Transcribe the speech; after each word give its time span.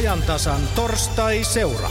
ajantasan 0.00 0.60
torstai-seura. 0.76 1.90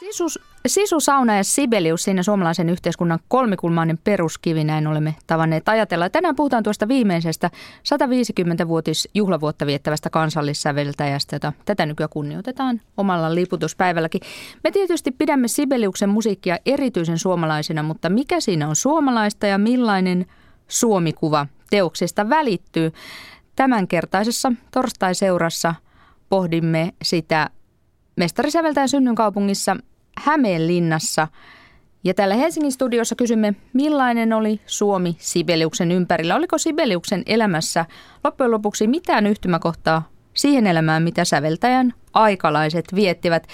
Sisus, 0.00 0.38
sisusauna 0.66 1.36
ja 1.36 1.44
Sibelius 1.44 2.02
siinä 2.02 2.22
suomalaisen 2.22 2.68
yhteiskunnan 2.68 3.18
kolmikulmainen 3.28 3.98
peruskivi, 4.04 4.64
näin 4.64 4.86
olemme 4.86 5.14
tavanneet 5.26 5.68
ajatella. 5.68 6.10
Tänään 6.10 6.36
puhutaan 6.36 6.62
tuosta 6.62 6.88
viimeisestä 6.88 7.50
150-vuotis 7.84 9.08
juhlavuotta 9.14 9.66
viettävästä 9.66 10.10
kansallissäveltäjästä, 10.10 11.36
jota 11.36 11.52
tätä 11.64 11.86
nykyään 11.86 12.10
kunnioitetaan 12.10 12.80
omalla 12.96 13.34
liputuspäivälläkin. 13.34 14.20
Me 14.64 14.70
tietysti 14.70 15.10
pidämme 15.10 15.48
Sibeliuksen 15.48 16.08
musiikkia 16.08 16.58
erityisen 16.66 17.18
suomalaisena, 17.18 17.82
mutta 17.82 18.10
mikä 18.10 18.40
siinä 18.40 18.68
on 18.68 18.76
suomalaista 18.76 19.46
ja 19.46 19.58
millainen 19.58 20.26
suomikuva 20.68 21.46
teoksesta 21.70 22.28
välittyy? 22.28 22.92
Tämänkertaisessa 23.58 24.52
torstai-seurassa 24.70 25.74
pohdimme 26.28 26.92
sitä 27.02 27.50
mestarisäveltäjän 28.16 28.88
synnynkaupungissa 28.88 29.76
Hämeenlinnassa. 30.18 31.28
Ja 32.04 32.14
täällä 32.14 32.34
Helsingin 32.34 32.72
studiossa 32.72 33.14
kysymme, 33.14 33.54
millainen 33.72 34.32
oli 34.32 34.60
Suomi 34.66 35.16
Sibeliuksen 35.18 35.92
ympärillä? 35.92 36.36
Oliko 36.36 36.58
Sibeliuksen 36.58 37.22
elämässä 37.26 37.86
loppujen 38.24 38.50
lopuksi 38.50 38.86
mitään 38.86 39.26
yhtymäkohtaa 39.26 40.08
siihen 40.34 40.66
elämään, 40.66 41.02
mitä 41.02 41.24
säveltäjän 41.24 41.94
aikalaiset 42.14 42.84
viettivät? 42.94 43.46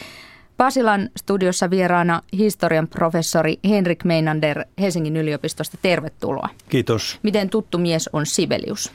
Pasilan 0.56 1.10
studiossa 1.16 1.70
vieraana 1.70 2.22
historian 2.32 2.88
professori 2.88 3.58
Henrik 3.68 4.04
Meinander 4.04 4.64
Helsingin 4.80 5.16
yliopistosta. 5.16 5.78
Tervetuloa. 5.82 6.48
Kiitos. 6.68 7.18
Miten 7.22 7.50
tuttu 7.50 7.78
mies 7.78 8.10
on 8.12 8.26
Sibelius? 8.26 8.92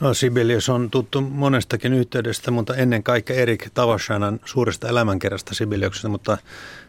No, 0.00 0.14
Sibelius 0.14 0.68
on 0.68 0.90
tuttu 0.90 1.20
monestakin 1.20 1.92
yhteydestä, 1.92 2.50
mutta 2.50 2.76
ennen 2.76 3.02
kaikkea 3.02 3.36
Erik 3.36 3.70
Tavashanan 3.74 4.40
suuresta 4.44 4.88
elämänkerrasta 4.88 5.54
Sibeliuksesta, 5.54 6.08
mutta 6.08 6.38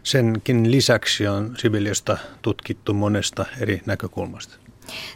senkin 0.02 0.70
lisäksi 0.70 1.26
on 1.26 1.54
Sibeliusta 1.58 2.18
tutkittu 2.42 2.94
monesta 2.94 3.46
eri 3.60 3.82
näkökulmasta. 3.86 4.56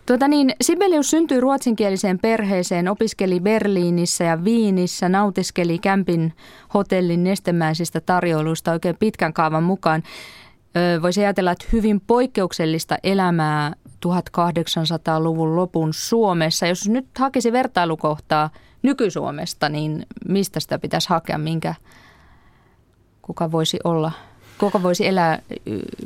Tuota 0.07 0.29
niin, 0.29 0.55
Sibelius 0.61 1.11
syntyi 1.11 1.41
ruotsinkieliseen 1.41 2.19
perheeseen, 2.19 2.89
opiskeli 2.89 3.41
Berliinissä 3.41 4.25
ja 4.25 4.45
Viinissä, 4.45 5.09
nautiskeli 5.09 5.79
kämpin 5.79 6.33
hotellin 6.75 7.25
nestemäisistä 7.25 8.01
tarjoiluista 8.01 8.73
oikein 8.73 8.97
pitkän 8.99 9.33
kaavan 9.33 9.63
mukaan. 9.63 10.03
Voisi 11.03 11.21
ajatella, 11.21 11.51
että 11.51 11.67
hyvin 11.73 12.01
poikkeuksellista 12.01 12.97
elämää 13.03 13.73
1800-luvun 14.07 15.57
lopun 15.57 15.95
Suomessa. 15.95 16.67
Jos 16.67 16.89
nyt 16.89 17.07
hakisi 17.19 17.53
vertailukohtaa 17.53 18.51
nyky-Suomesta, 18.83 19.69
niin 19.69 20.07
mistä 20.29 20.61
sitä 20.61 20.79
pitäisi 20.79 21.09
hakea, 21.09 21.39
minkä 21.39 21.75
kuka 23.23 23.53
voisi 23.53 23.79
olla, 23.85 24.13
kuka 24.59 24.83
voisi 24.83 25.07
elää 25.07 25.39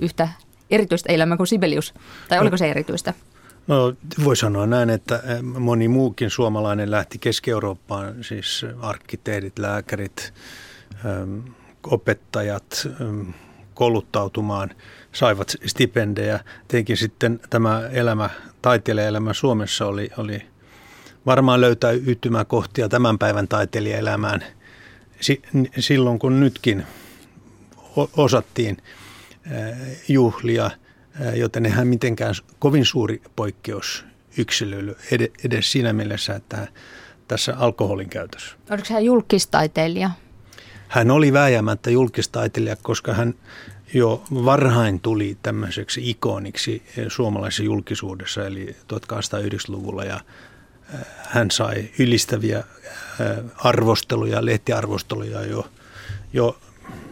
yhtä 0.00 0.28
erityistä 0.70 1.12
elämää 1.12 1.36
kuin 1.36 1.46
Sibelius? 1.46 1.94
Tai 2.28 2.38
oliko 2.38 2.56
se 2.56 2.70
erityistä? 2.70 3.14
No, 3.66 3.94
voi 4.24 4.36
sanoa 4.36 4.66
näin, 4.66 4.91
että 4.91 5.22
moni 5.42 5.88
muukin 5.88 6.30
suomalainen 6.30 6.91
lähti 6.91 7.19
Keski-Eurooppaan, 7.19 8.14
siis 8.24 8.66
arkkitehdit, 8.80 9.58
lääkärit, 9.58 10.34
opettajat, 11.86 12.88
kouluttautumaan, 13.79 14.71
saivat 15.12 15.55
stipendejä. 15.67 16.41
Tietenkin 16.69 16.97
sitten 16.97 17.41
tämä 17.51 17.89
elämä, 17.93 18.31
taiteilijaelämä 18.62 19.33
Suomessa 19.33 19.87
oli, 19.87 20.11
oli 20.17 20.43
varmaan 21.27 21.61
löytää 21.61 21.91
yhtymäkohtia 21.91 22.89
tämän 22.89 23.19
päivän 23.19 23.49
taiteilijaelämään 23.49 24.45
silloin, 25.79 26.19
kun 26.19 26.41
nytkin 26.41 26.87
osattiin 28.17 28.77
juhlia, 30.09 30.71
joten 31.34 31.67
eihän 31.67 31.87
mitenkään 31.87 32.34
kovin 32.59 32.84
suuri 32.84 33.22
poikkeus 33.37 34.05
yksilöily 34.38 34.97
edes 35.44 35.72
siinä 35.72 35.93
mielessä, 35.93 36.34
että 36.34 36.69
tässä 37.28 37.56
alkoholin 37.56 38.09
käytössä. 38.09 38.56
Oliko 38.71 38.87
hän 38.91 39.05
julkistaiteilija? 39.05 40.11
Hän 40.88 41.10
oli 41.10 41.32
vääjäämättä 41.32 41.91
julkistaiteilija, 41.91 42.76
koska 42.82 43.15
hän 43.15 43.34
jo 43.94 44.22
varhain 44.31 45.00
tuli 45.00 45.38
tämmöiseksi 45.43 46.10
ikoniksi 46.10 46.82
suomalaisessa 47.09 47.62
julkisuudessa, 47.62 48.47
eli 48.47 48.76
1890-luvulla, 48.94 50.04
ja 50.04 50.15
äh, 50.94 51.00
hän 51.16 51.50
sai 51.50 51.91
ylistäviä 51.99 52.59
äh, 52.59 52.65
arvosteluja, 53.56 54.44
lehtiarvosteluja 54.44 55.47
jo, 55.47 55.66
jo 56.32 56.59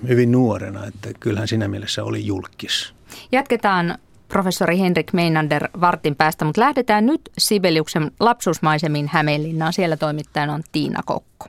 hyvin 0.09 0.33
nuorena, 0.33 0.87
että 0.87 1.09
kyllähän 1.21 1.49
siinä 1.49 1.69
mielessä 1.69 2.05
oli 2.05 2.27
julkis. 2.27 2.95
Jatketaan 3.33 3.99
professori 4.29 4.79
Henrik 4.79 5.13
Meinander 5.13 5.69
vartin 5.81 6.17
päästä, 6.17 6.45
mutta 6.45 6.61
lähdetään 6.61 7.07
nyt 7.07 7.21
Sibeliuksen 7.39 8.11
lapsuusmaisemiin 8.21 9.09
Hämeenlinnaan. 9.13 9.73
Siellä 9.73 9.97
toimittajana 9.97 10.55
on 10.55 10.63
Tiina 10.73 11.01
Kokko. 11.07 11.49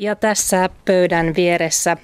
Ja 0.00 0.16
tässä 0.16 0.70
pöydän 0.84 1.34
vieressä 1.36 1.96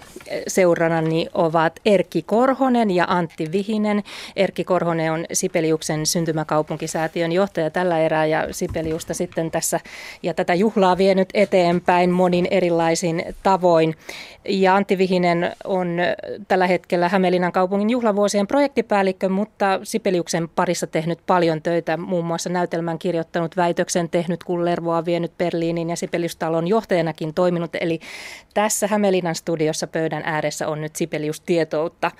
seuranani 0.48 1.26
ovat 1.34 1.80
Erkki 1.86 2.22
Korhonen 2.22 2.90
ja 2.90 3.04
Antti 3.08 3.52
Vihinen. 3.52 4.02
Erkki 4.36 4.64
Korhonen 4.64 5.12
on 5.12 5.24
Sipeliuksen 5.32 6.06
syntymäkaupunkisäätiön 6.06 7.32
johtaja 7.32 7.70
tällä 7.70 7.98
erää 7.98 8.26
ja 8.26 8.46
Sipeliusta 8.50 9.14
sitten 9.14 9.50
tässä 9.50 9.80
ja 10.22 10.34
tätä 10.34 10.54
juhlaa 10.54 10.98
vienyt 10.98 11.28
eteenpäin 11.34 12.10
monin 12.10 12.48
erilaisin 12.50 13.24
tavoin. 13.42 13.94
Ja 14.48 14.76
Antti 14.76 14.98
Vihinen 14.98 15.52
on 15.64 15.98
tällä 16.48 16.66
hetkellä 16.66 17.08
Hämeenlinnan 17.08 17.52
kaupungin 17.52 17.90
juhlavuosien 17.90 18.46
projektipäällikkö, 18.46 19.28
mutta 19.28 19.80
Sipeliuksen 19.82 20.48
parissa 20.48 20.86
tehnyt 20.86 21.18
paljon 21.26 21.62
töitä, 21.62 21.96
muun 21.96 22.24
muassa 22.24 22.50
näytelmän 22.50 22.98
kirjoittanut, 22.98 23.56
väitöksen 23.56 24.08
tehnyt, 24.08 24.44
Kullervoa 24.44 25.04
vienyt 25.04 25.38
Berliinin 25.38 25.90
ja 25.90 25.96
Sipeliustalon 25.96 26.68
johtajanakin 26.68 27.34
toiminut. 27.34 27.70
Eli 27.86 28.00
tässä 28.54 28.86
Hämeenlinnan 28.86 29.34
studiossa 29.34 29.86
pöydän 29.86 30.22
ääressä 30.24 30.68
on 30.68 30.80
nyt 30.80 30.96
Sipelius-tietoutta 30.96 32.10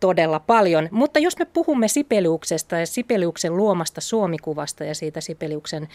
todella 0.00 0.40
paljon. 0.40 0.88
Mutta 0.90 1.18
jos 1.18 1.38
me 1.38 1.44
puhumme 1.44 1.88
Sipeliuksesta 1.88 2.78
ja 2.78 2.86
Sipeliuksen 2.86 3.56
luomasta 3.56 4.00
suomikuvasta 4.00 4.84
ja 4.84 4.94
siitä 4.94 5.20
Sipeliuksen 5.20 5.82
ö, 5.82 5.88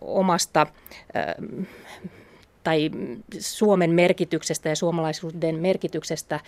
omasta 0.00 0.66
ö, 1.16 1.56
tai 2.68 2.90
Suomen 3.38 3.90
merkityksestä 3.90 4.68
ja 4.68 4.76
suomalaisuuden 4.76 5.54
merkityksestä 5.54 6.40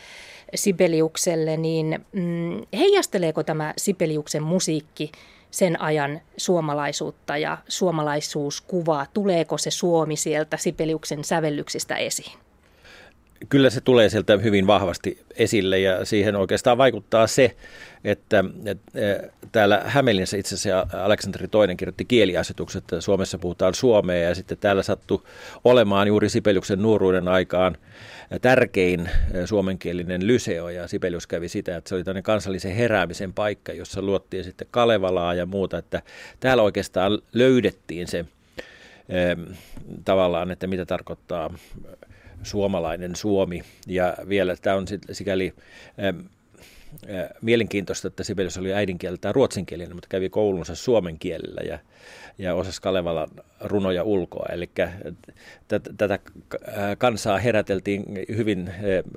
Sibeliukselle, 0.54 1.56
niin 1.56 2.06
mm, 2.12 2.66
heijasteleeko 2.78 3.42
tämä 3.42 3.74
Sibeliuksen 3.76 4.42
musiikki 4.42 5.12
sen 5.50 5.80
ajan 5.80 6.20
suomalaisuutta 6.36 7.36
ja 7.36 7.58
suomalaisuuskuvaa? 7.68 9.06
Tuleeko 9.14 9.58
se 9.58 9.70
Suomi 9.70 10.16
sieltä 10.16 10.56
Sibeliuksen 10.56 11.24
sävellyksistä 11.24 11.96
esiin? 11.96 12.49
Kyllä 13.48 13.70
se 13.70 13.80
tulee 13.80 14.08
sieltä 14.08 14.36
hyvin 14.36 14.66
vahvasti 14.66 15.24
esille 15.36 15.78
ja 15.78 16.04
siihen 16.04 16.36
oikeastaan 16.36 16.78
vaikuttaa 16.78 17.26
se, 17.26 17.56
että, 18.04 18.44
että 18.66 18.92
täällä 19.52 19.82
Hämeenlinnassa 19.86 20.36
itse 20.36 20.54
asiassa 20.54 20.86
Aleksanteri 21.04 21.48
II 21.68 21.76
kirjoitti 21.76 22.04
kieliasetukset, 22.04 22.84
että 22.84 23.00
Suomessa 23.00 23.38
puhutaan 23.38 23.74
suomea 23.74 24.28
ja 24.28 24.34
sitten 24.34 24.58
täällä 24.58 24.82
sattui 24.82 25.22
olemaan 25.64 26.08
juuri 26.08 26.28
Sipeliuksen 26.28 26.82
nuoruuden 26.82 27.28
aikaan 27.28 27.76
tärkein 28.42 29.10
suomenkielinen 29.44 30.26
lyseo 30.26 30.68
ja 30.68 30.88
Sipelius 30.88 31.26
kävi 31.26 31.48
sitä, 31.48 31.76
että 31.76 31.88
se 31.88 31.94
oli 31.94 32.04
tämmöinen 32.04 32.22
kansallisen 32.22 32.74
heräämisen 32.74 33.32
paikka, 33.32 33.72
jossa 33.72 34.02
luottiin 34.02 34.44
sitten 34.44 34.68
Kalevalaa 34.70 35.34
ja 35.34 35.46
muuta, 35.46 35.78
että 35.78 36.02
täällä 36.40 36.62
oikeastaan 36.62 37.18
löydettiin 37.32 38.08
se 38.08 38.24
tavallaan, 40.04 40.50
että 40.50 40.66
mitä 40.66 40.86
tarkoittaa 40.86 41.54
suomalainen 42.42 43.16
Suomi. 43.16 43.62
Ja 43.86 44.16
vielä 44.28 44.56
tämä 44.56 44.76
on 44.76 44.86
sikäli 45.12 45.54
mielenkiintoista, 47.42 48.08
että 48.08 48.24
Sibelius 48.24 48.58
oli 48.58 48.74
äidinkieltä 48.74 49.32
ruotsinkielinen, 49.32 49.96
mutta 49.96 50.08
kävi 50.08 50.28
koulunsa 50.28 50.74
suomen 50.74 51.18
kielellä 51.18 51.60
ja, 51.60 51.78
ja 52.38 52.54
osasi 52.54 52.82
Kalevalan 52.82 53.28
runoja 53.60 54.02
ulkoa. 54.02 54.46
Eli 54.52 54.70
tätä 55.96 56.18
kansaa 56.98 57.38
heräteltiin 57.38 58.04
hyvin 58.36 58.70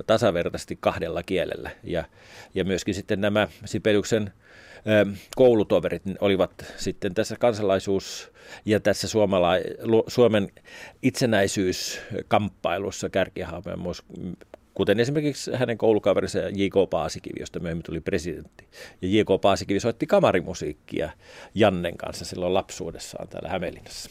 tasavertaisesti 0.08 0.78
kahdella 0.80 1.24
kielellä. 1.24 1.70
Ja, 1.84 2.04
ja 2.56 2.64
myöskin 2.64 2.96
sitten 2.96 3.22
nämä 3.22 3.48
Sibeliuksen 3.66 4.34
koulutoverit 5.36 6.02
olivat 6.22 6.66
sitten 6.78 7.14
tässä 7.14 7.36
kansalaisuus- 7.40 8.32
ja 8.66 8.80
tässä 8.80 9.08
suomala- 9.08 10.04
Suomen 10.08 10.52
itsenäisyyskamppailussa 11.02 13.10
kärkihaameen 13.10 13.80
kuten 14.74 15.00
esimerkiksi 15.00 15.52
hänen 15.56 15.78
koulukaverinsa 15.78 16.40
J.K. 16.40 16.90
Paasikivi, 16.90 17.40
josta 17.40 17.60
myöhemmin 17.60 17.84
tuli 17.84 18.00
presidentti. 18.00 18.68
Ja 19.02 19.08
J.K. 19.08 19.42
Paasikivi 19.42 19.80
soitti 19.80 20.08
kamarimusiikkia 20.08 21.10
Jannen 21.56 21.98
kanssa 21.98 22.26
silloin 22.26 22.54
lapsuudessaan 22.54 23.28
täällä 23.28 23.50
Hämeenlinnassa. 23.50 24.10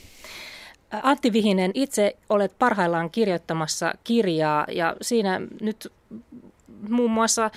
Antti 1.03 1.33
Vihinen, 1.33 1.71
itse 1.75 2.17
olet 2.29 2.59
parhaillaan 2.59 3.11
kirjoittamassa 3.11 3.95
kirjaa 4.05 4.67
ja 4.69 4.97
siinä 5.03 5.41
nyt 5.61 5.93
muun 6.89 7.11
muassa 7.11 7.51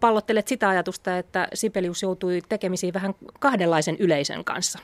pallottelet 0.00 0.48
sitä 0.48 0.68
ajatusta, 0.68 1.18
että 1.18 1.48
Sibelius 1.54 2.02
joutui 2.02 2.42
tekemisiin 2.48 2.94
vähän 2.94 3.14
kahdenlaisen 3.40 3.96
yleisön 3.98 4.44
kanssa. 4.44 4.78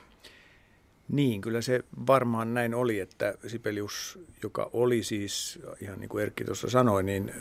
Niin, 1.11 1.41
kyllä 1.41 1.63
se 1.63 1.81
varmaan 2.07 2.55
näin 2.55 2.75
oli, 2.75 3.01
että 3.01 3.35
Sibelius, 3.47 4.19
joka 4.43 4.71
oli 4.73 5.03
siis, 5.03 5.59
ihan 5.81 6.01
niin 6.01 6.09
kuin 6.09 6.23
Erkki 6.23 6.45
tuossa 6.45 6.71
sanoi, 6.71 7.03
niin 7.03 7.33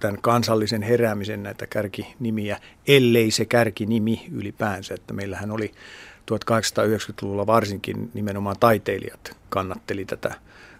tämän 0.00 0.22
kansallisen 0.22 0.82
heräämisen 0.82 1.42
näitä 1.42 1.66
kärkinimiä, 1.66 2.60
ellei 2.88 3.30
se 3.30 3.44
kärkinimi 3.44 4.26
ylipäänsä, 4.32 4.94
että 4.94 5.14
meillähän 5.14 5.50
oli 5.50 5.72
1890-luvulla 6.30 7.46
varsinkin 7.46 8.10
nimenomaan 8.14 8.56
taiteilijat 8.60 9.36
kannatteli 9.48 10.04
tätä 10.04 10.34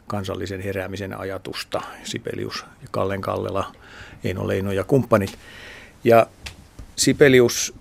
kansallisen 0.06 0.60
heräämisen 0.60 1.18
ajatusta, 1.18 1.82
Sibelius 2.04 2.64
ja 2.82 2.88
Kallen 2.90 3.20
Kallela, 3.20 3.72
Eino 4.24 4.48
Leino 4.48 4.72
ja 4.72 4.84
kumppanit. 4.84 5.38
Ja 6.04 6.26
Sibelius 6.96 7.74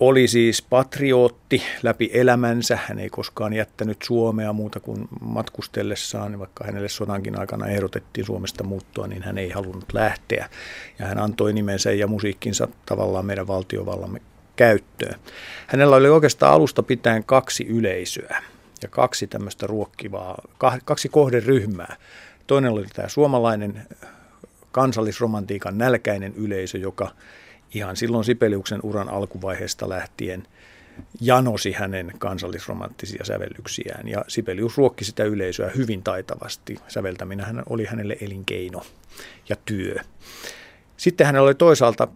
oli 0.00 0.28
siis 0.28 0.62
patriotti 0.62 1.62
läpi 1.82 2.10
elämänsä. 2.12 2.78
Hän 2.86 2.98
ei 2.98 3.10
koskaan 3.10 3.52
jättänyt 3.52 4.02
Suomea 4.02 4.52
muuta 4.52 4.80
kuin 4.80 5.08
matkustellessaan, 5.20 6.38
vaikka 6.38 6.64
hänelle 6.64 6.88
sodankin 6.88 7.38
aikana 7.38 7.66
ehdotettiin 7.66 8.26
Suomesta 8.26 8.64
muuttua, 8.64 9.06
niin 9.06 9.22
hän 9.22 9.38
ei 9.38 9.50
halunnut 9.50 9.92
lähteä. 9.92 10.48
Ja 10.98 11.06
hän 11.06 11.18
antoi 11.18 11.52
nimensä 11.52 11.92
ja 11.92 12.06
musiikkinsa 12.06 12.68
tavallaan 12.86 13.26
meidän 13.26 13.46
valtiovallamme 13.46 14.20
käyttöön. 14.56 15.20
Hänellä 15.66 15.96
oli 15.96 16.08
oikeastaan 16.08 16.52
alusta 16.52 16.82
pitäen 16.82 17.24
kaksi 17.24 17.66
yleisöä 17.66 18.42
ja 18.82 18.88
kaksi 18.88 19.26
tämmöistä 19.26 19.66
ruokkivaa, 19.66 20.42
kaksi 20.84 21.08
kohderyhmää. 21.08 21.96
Toinen 22.46 22.72
oli 22.72 22.86
tämä 22.94 23.08
suomalainen 23.08 23.82
kansallisromantiikan 24.72 25.78
nälkäinen 25.78 26.34
yleisö, 26.34 26.78
joka 26.78 27.10
ihan 27.74 27.96
silloin 27.96 28.24
Sipeliuksen 28.24 28.80
uran 28.82 29.08
alkuvaiheesta 29.08 29.88
lähtien 29.88 30.46
janosi 31.20 31.72
hänen 31.72 32.12
kansallisromanttisia 32.18 33.24
sävellyksiään. 33.24 34.08
Ja 34.08 34.24
Sipelius 34.28 34.76
ruokki 34.76 35.04
sitä 35.04 35.24
yleisöä 35.24 35.70
hyvin 35.76 36.02
taitavasti. 36.02 36.76
Säveltäminen 36.88 37.62
oli 37.68 37.84
hänelle 37.84 38.16
elinkeino 38.20 38.82
ja 39.48 39.56
työ. 39.64 39.94
Sitten 40.96 41.26
hänellä 41.26 41.46
oli 41.46 41.54
toisaalta 41.54 42.08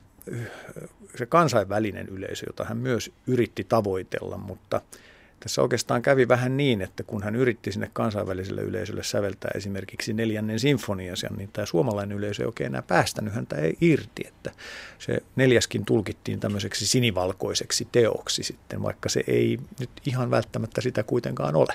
se 1.17 1.26
kansainvälinen 1.26 2.08
yleisö, 2.08 2.47
jota 2.49 2.64
hän 2.64 2.76
myös 2.76 3.12
yritti 3.26 3.64
tavoitella, 3.64 4.38
mutta– 4.38 4.81
tässä 5.40 5.62
oikeastaan 5.62 6.02
kävi 6.02 6.28
vähän 6.28 6.56
niin, 6.56 6.82
että 6.82 7.02
kun 7.02 7.22
hän 7.22 7.37
yritti 7.37 7.72
sinne 7.72 7.90
kansainväliselle 7.92 8.62
yleisölle 8.62 9.02
säveltää 9.02 9.50
esimerkiksi 9.54 10.12
neljännen 10.12 10.58
sinfoniansa, 10.58 11.28
niin 11.37 11.50
tämä 11.52 11.66
suomalainen 11.66 12.19
yleisö 12.19 12.42
ei 12.42 12.46
oikein 12.46 12.66
enää 12.66 12.82
päästänyt 12.82 13.34
häntä 13.34 13.56
ei 13.56 13.76
irti. 13.81 14.22
Että 14.28 14.50
se 14.98 15.19
neljäskin 15.37 15.84
tulkittiin 15.84 16.40
tämmöiseksi 16.40 16.87
sinivalkoiseksi 16.87 17.88
teoksi 17.92 18.42
sitten, 18.42 18.82
vaikka 18.82 19.08
se 19.08 19.25
ei 19.26 19.58
nyt 19.81 19.90
ihan 20.06 20.31
välttämättä 20.31 20.81
sitä 20.81 21.02
kuitenkaan 21.02 21.56
ole. 21.56 21.75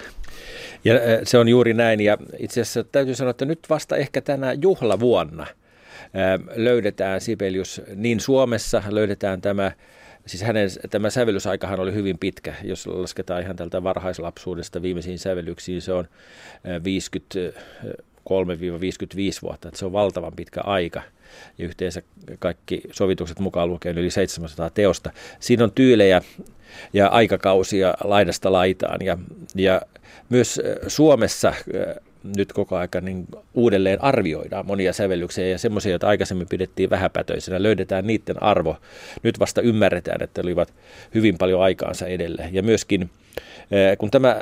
Ja 0.83 0.93
se 1.23 1.37
on 1.37 1.47
juuri 1.47 1.73
näin 1.73 2.01
ja 2.01 2.17
itse 2.39 2.61
asiassa 2.61 2.83
täytyy 2.83 3.15
sanoa, 3.15 3.31
että 3.31 3.45
nyt 3.45 3.59
vasta 3.69 3.97
ehkä 3.97 4.21
tänä 4.21 4.53
juhlavuonna 4.53 5.47
löydetään 6.55 7.21
Sibelius 7.21 7.81
niin 7.95 8.19
Suomessa, 8.19 8.83
löydetään 8.89 9.41
tämä 9.41 9.71
Siis 10.27 10.43
hänen 10.43 10.69
tämä 10.89 11.09
sävellysaikahan 11.09 11.79
oli 11.79 11.93
hyvin 11.93 12.17
pitkä, 12.17 12.53
jos 12.63 12.87
lasketaan 12.87 13.41
ihan 13.41 13.55
tältä 13.55 13.83
varhaislapsuudesta 13.83 14.81
viimeisiin 14.81 15.19
sävellyksiin, 15.19 15.81
se 15.81 15.93
on 15.93 16.07
53-55 16.65 16.69
vuotta, 19.41 19.67
että 19.67 19.79
se 19.79 19.85
on 19.85 19.93
valtavan 19.93 20.33
pitkä 20.35 20.61
aika. 20.61 21.01
Ja 21.57 21.65
yhteensä 21.65 22.01
kaikki 22.39 22.81
sovitukset 22.91 23.39
mukaan 23.39 23.69
lukien 23.69 23.97
yli 23.97 24.11
700 24.11 24.69
teosta. 24.69 25.11
Siinä 25.39 25.63
on 25.63 25.71
tyylejä 25.71 26.21
ja 26.93 27.07
aikakausia 27.07 27.93
laidasta 28.03 28.51
laitaan. 28.51 29.05
Ja, 29.05 29.17
ja 29.55 29.81
myös 30.29 30.61
Suomessa 30.87 31.53
nyt 32.37 32.53
koko 32.53 32.77
aika 32.77 33.01
niin 33.01 33.25
uudelleen 33.53 34.03
arvioidaan 34.03 34.65
monia 34.65 34.93
sävellyksiä 34.93 35.47
ja 35.47 35.57
semmoisia, 35.57 35.91
joita 35.91 36.07
aikaisemmin 36.07 36.47
pidettiin 36.47 36.89
vähäpätöisenä, 36.89 37.63
löydetään 37.63 38.07
niiden 38.07 38.43
arvo. 38.43 38.77
Nyt 39.23 39.39
vasta 39.39 39.61
ymmärretään, 39.61 40.23
että 40.23 40.41
olivat 40.41 40.73
hyvin 41.15 41.37
paljon 41.37 41.61
aikaansa 41.61 42.07
edelle. 42.07 42.49
Ja 42.51 42.63
myöskin 42.63 43.09
eh, 43.71 43.97
kun 43.97 44.11
tämä 44.11 44.41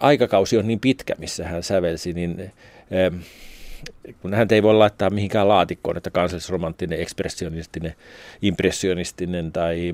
aikakausi 0.00 0.58
on 0.58 0.66
niin 0.66 0.80
pitkä, 0.80 1.14
missä 1.18 1.48
hän 1.48 1.62
sävelsi, 1.62 2.12
niin 2.12 2.52
kun 4.22 4.34
hän 4.34 4.48
ei 4.50 4.62
voi 4.62 4.74
laittaa 4.74 5.10
mihinkään 5.10 5.48
laatikkoon, 5.48 5.96
että 5.96 6.10
kansallisromanttinen, 6.10 7.00
ekspressionistinen, 7.00 7.94
impressionistinen 8.42 9.52
tai 9.52 9.92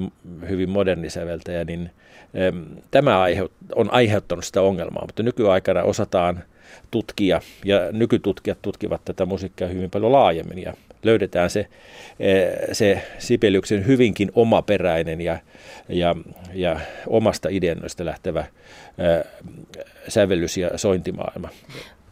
hyvin 0.48 0.70
moderni 0.70 1.10
säveltäjä, 1.10 1.64
niin 1.64 1.90
tämä 2.90 3.24
on 3.74 3.92
aiheuttanut 3.92 4.44
sitä 4.44 4.62
ongelmaa, 4.62 5.06
mutta 5.06 5.22
nykyaikana 5.22 5.82
osataan 5.82 6.44
tutkia 6.90 7.40
ja 7.64 7.80
nykytutkijat 7.92 8.58
tutkivat 8.62 9.04
tätä 9.04 9.26
musiikkia 9.26 9.66
hyvin 9.66 9.90
paljon 9.90 10.12
laajemmin 10.12 10.62
ja 10.62 10.74
löydetään 11.02 11.50
se, 11.50 11.66
se 12.72 13.02
Sibeliuksen 13.18 13.86
hyvinkin 13.86 14.32
omaperäinen 14.34 15.20
ja, 15.20 15.38
ja, 15.88 16.16
ja 16.54 16.80
omasta 17.06 17.48
ideannoista 17.48 18.04
lähtevä 18.04 18.44
sävellys- 20.08 20.56
ja 20.56 20.78
sointimaailma. 20.78 21.48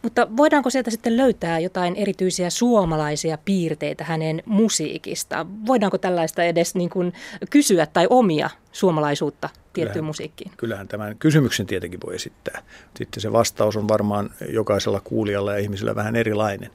Mutta 0.01 0.27
voidaanko 0.37 0.69
sieltä 0.69 0.91
sitten 0.91 1.17
löytää 1.17 1.59
jotain 1.59 1.95
erityisiä 1.95 2.49
suomalaisia 2.49 3.37
piirteitä 3.45 4.03
hänen 4.03 4.43
musiikista? 4.45 5.45
Voidaanko 5.67 5.97
tällaista 5.97 6.43
edes 6.43 6.75
niin 6.75 6.89
kuin 6.89 7.13
kysyä 7.49 7.85
tai 7.85 8.07
omia 8.09 8.49
suomalaisuutta 8.71 9.49
tiettyyn 9.73 9.93
kyllähän, 9.93 10.05
musiikkiin? 10.05 10.51
Kyllähän 10.57 10.87
tämän 10.87 11.15
kysymyksen 11.17 11.65
tietenkin 11.65 11.99
voi 12.05 12.15
esittää. 12.15 12.61
Sitten 12.97 13.21
se 13.21 13.31
vastaus 13.31 13.77
on 13.77 13.87
varmaan 13.87 14.29
jokaisella 14.49 15.01
kuulijalla 15.03 15.53
ja 15.53 15.59
ihmisellä 15.59 15.95
vähän 15.95 16.15
erilainen. 16.15 16.69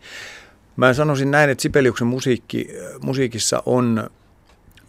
Mä 0.76 0.94
sanoisin 0.94 1.30
näin, 1.30 1.50
että 1.50 1.62
Sibeliuksen 1.62 2.06
musiikki, 2.06 2.68
musiikissa 3.00 3.62
on, 3.66 4.10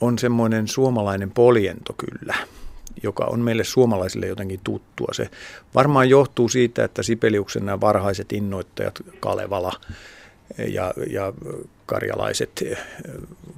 on 0.02 0.20
semmoinen 0.20 0.68
suomalainen 0.68 1.32
poljento 1.32 1.94
kyllä– 1.98 2.36
joka 3.04 3.26
on 3.26 3.40
meille 3.40 3.64
suomalaisille 3.64 4.28
jotenkin 4.28 4.60
tuttua. 4.64 5.08
Se 5.12 5.30
varmaan 5.76 6.10
johtuu 6.10 6.50
siitä, 6.50 6.84
että 6.84 7.04
Sipeliuksen 7.04 7.66
nämä 7.66 7.82
varhaiset 7.82 8.34
innoittajat, 8.34 9.02
Kalevala 9.20 9.72
ja, 10.68 10.94
ja 11.10 11.34
karjalaiset 11.86 12.52
eh, 12.66 12.78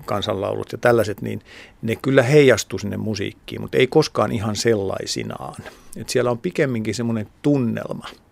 kansanlaulut 0.06 0.72
ja 0.72 0.78
tällaiset, 0.78 1.22
niin 1.22 1.42
ne 1.82 1.96
kyllä 1.96 2.24
heijastuu 2.24 2.80
sinne 2.80 2.98
musiikkiin, 2.98 3.62
mutta 3.62 3.78
ei 3.78 3.88
koskaan 3.88 4.32
ihan 4.32 4.56
sellaisinaan. 4.56 5.64
Et 5.98 6.10
siellä 6.10 6.32
on 6.32 6.38
pikemminkin 6.38 6.96
semmoinen 6.96 7.28
tunnelma– 7.42 8.08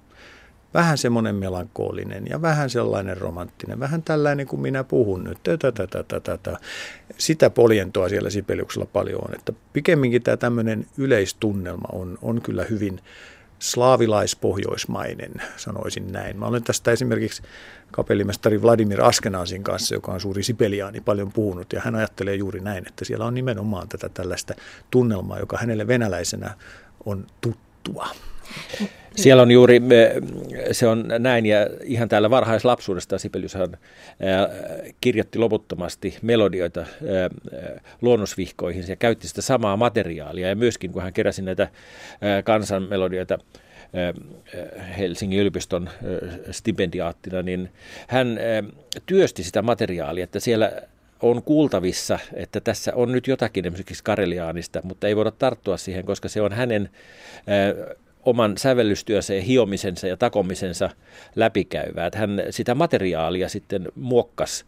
vähän 0.73 0.97
semmoinen 0.97 1.35
melankolinen 1.35 2.23
ja 2.29 2.41
vähän 2.41 2.69
sellainen 2.69 3.17
romanttinen, 3.17 3.79
vähän 3.79 4.03
tällainen 4.03 4.47
kuin 4.47 4.61
minä 4.61 4.83
puhun 4.83 5.23
nyt. 5.23 5.37
Tätä, 5.43 6.57
Sitä 7.17 7.49
poljentoa 7.49 8.09
siellä 8.09 8.29
Sipeliuksella 8.29 8.87
paljon 8.93 9.21
on, 9.27 9.35
että 9.35 9.53
pikemminkin 9.73 10.23
tämä 10.23 10.37
tämmöinen 10.37 10.85
yleistunnelma 10.97 11.87
on, 11.91 12.17
on 12.21 12.41
kyllä 12.41 12.63
hyvin 12.63 12.99
slaavilaispohjoismainen, 13.59 15.31
sanoisin 15.57 16.11
näin. 16.11 16.39
Mä 16.39 16.45
olen 16.45 16.63
tästä 16.63 16.91
esimerkiksi 16.91 17.43
kapellimestari 17.91 18.61
Vladimir 18.61 19.01
Askenasin 19.01 19.63
kanssa, 19.63 19.95
joka 19.95 20.11
on 20.11 20.21
suuri 20.21 20.43
sipeliaani, 20.43 21.01
paljon 21.01 21.31
puhunut, 21.31 21.73
ja 21.73 21.81
hän 21.81 21.95
ajattelee 21.95 22.35
juuri 22.35 22.59
näin, 22.59 22.87
että 22.87 23.05
siellä 23.05 23.25
on 23.25 23.33
nimenomaan 23.33 23.89
tätä 23.89 24.09
tällaista 24.09 24.53
tunnelmaa, 24.91 25.39
joka 25.39 25.57
hänelle 25.57 25.87
venäläisenä 25.87 26.55
on 27.05 27.27
tuttua. 27.41 28.07
Siellä 29.15 29.41
on 29.41 29.51
juuri, 29.51 29.81
se 30.71 30.87
on 30.87 31.05
näin, 31.19 31.45
ja 31.45 31.57
ihan 31.83 32.09
täällä 32.09 32.29
varhaislapsuudesta 32.29 33.17
Sibeliushan 33.17 33.77
kirjoitti 35.01 35.39
loputtomasti 35.39 36.17
melodioita 36.21 36.85
luonnosvihkoihin 38.01 38.83
ja 38.87 38.95
käytti 38.95 39.27
sitä 39.27 39.41
samaa 39.41 39.77
materiaalia, 39.77 40.47
ja 40.47 40.55
myöskin 40.55 40.91
kun 40.91 41.01
hän 41.01 41.13
keräsi 41.13 41.41
näitä 41.41 41.67
kansanmelodioita 42.43 43.39
Helsingin 44.97 45.39
yliopiston 45.39 45.89
stipendiaattina, 46.51 47.41
niin 47.41 47.71
hän 48.07 48.39
työsti 49.05 49.43
sitä 49.43 49.61
materiaalia, 49.61 50.23
että 50.23 50.39
siellä 50.39 50.71
on 51.21 51.43
kuultavissa, 51.43 52.19
että 52.33 52.59
tässä 52.59 52.91
on 52.95 53.11
nyt 53.11 53.27
jotakin 53.27 53.65
esimerkiksi 53.65 54.03
kareliaanista, 54.03 54.81
mutta 54.83 55.07
ei 55.07 55.15
voida 55.15 55.31
tarttua 55.31 55.77
siihen, 55.77 56.05
koska 56.05 56.29
se 56.29 56.41
on 56.41 56.53
hänen 56.53 56.89
oman 58.25 58.57
sävellystyönsä 58.57 59.33
ja 59.33 59.41
hiomisensa 59.41 60.07
ja 60.07 60.17
takomisensa 60.17 60.89
läpikäyvää. 61.35 62.07
Että 62.07 62.19
hän 62.19 62.43
sitä 62.49 62.75
materiaalia 62.75 63.49
sitten 63.49 63.87
muokkas 63.95 64.65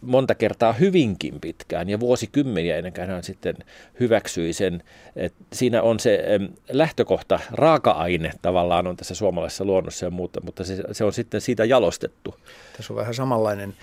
monta 0.00 0.34
kertaa 0.34 0.72
hyvinkin 0.72 1.40
pitkään 1.40 1.88
ja 1.88 2.00
vuosikymmeniä 2.00 2.76
ennen 2.76 2.92
kuin 2.92 3.06
hän 3.06 3.24
sitten 3.24 3.56
hyväksyi 4.00 4.52
sen. 4.52 4.82
että 5.16 5.44
siinä 5.52 5.82
on 5.82 6.00
se 6.00 6.24
lähtökohta, 6.68 7.40
raaka-aine 7.50 8.32
tavallaan 8.42 8.86
on 8.86 8.96
tässä 8.96 9.14
suomalaisessa 9.14 9.64
luonnossa 9.64 10.06
ja 10.06 10.10
muuta, 10.10 10.40
mutta 10.40 10.64
se, 10.64 10.82
se 10.92 11.04
on 11.04 11.12
sitten 11.12 11.40
siitä 11.40 11.64
jalostettu. 11.64 12.34
Tässä 12.76 12.92
on 12.92 12.96
vähän 12.96 13.14
samanlainen 13.14 13.74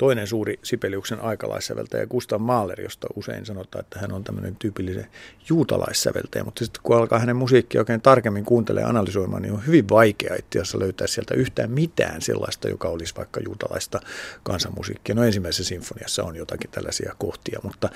toinen 0.00 0.26
suuri 0.26 0.58
Sipeliuksen 0.62 1.20
aikalaissäveltäjä 1.20 2.06
Gustav 2.06 2.40
Mahler, 2.40 2.80
josta 2.80 3.06
usein 3.16 3.46
sanotaan, 3.46 3.84
että 3.84 3.98
hän 3.98 4.12
on 4.12 4.24
tämmöinen 4.24 4.56
tyypillinen 4.56 5.06
juutalaissäveltäjä, 5.48 6.44
mutta 6.44 6.64
sitten 6.64 6.82
kun 6.82 6.96
alkaa 6.96 7.18
hänen 7.18 7.36
musiikkia 7.36 7.80
oikein 7.80 8.00
tarkemmin 8.00 8.44
kuuntelemaan 8.44 8.86
ja 8.86 8.90
analysoimaan, 8.90 9.42
niin 9.42 9.52
on 9.52 9.66
hyvin 9.66 9.88
vaikea 9.88 10.34
itse 10.34 10.58
asiassa 10.58 10.78
löytää 10.78 11.06
sieltä 11.06 11.34
yhtään 11.34 11.70
mitään 11.70 12.22
sellaista, 12.22 12.68
joka 12.68 12.88
olisi 12.88 13.14
vaikka 13.16 13.40
juutalaista 13.44 14.00
kansanmusiikkia. 14.42 15.14
No 15.14 15.24
ensimmäisessä 15.24 15.59
sinfoniassa 15.64 16.24
on 16.24 16.36
jotakin 16.36 16.70
tällaisia 16.70 17.14
kohtia, 17.18 17.60
mutta 17.62 17.88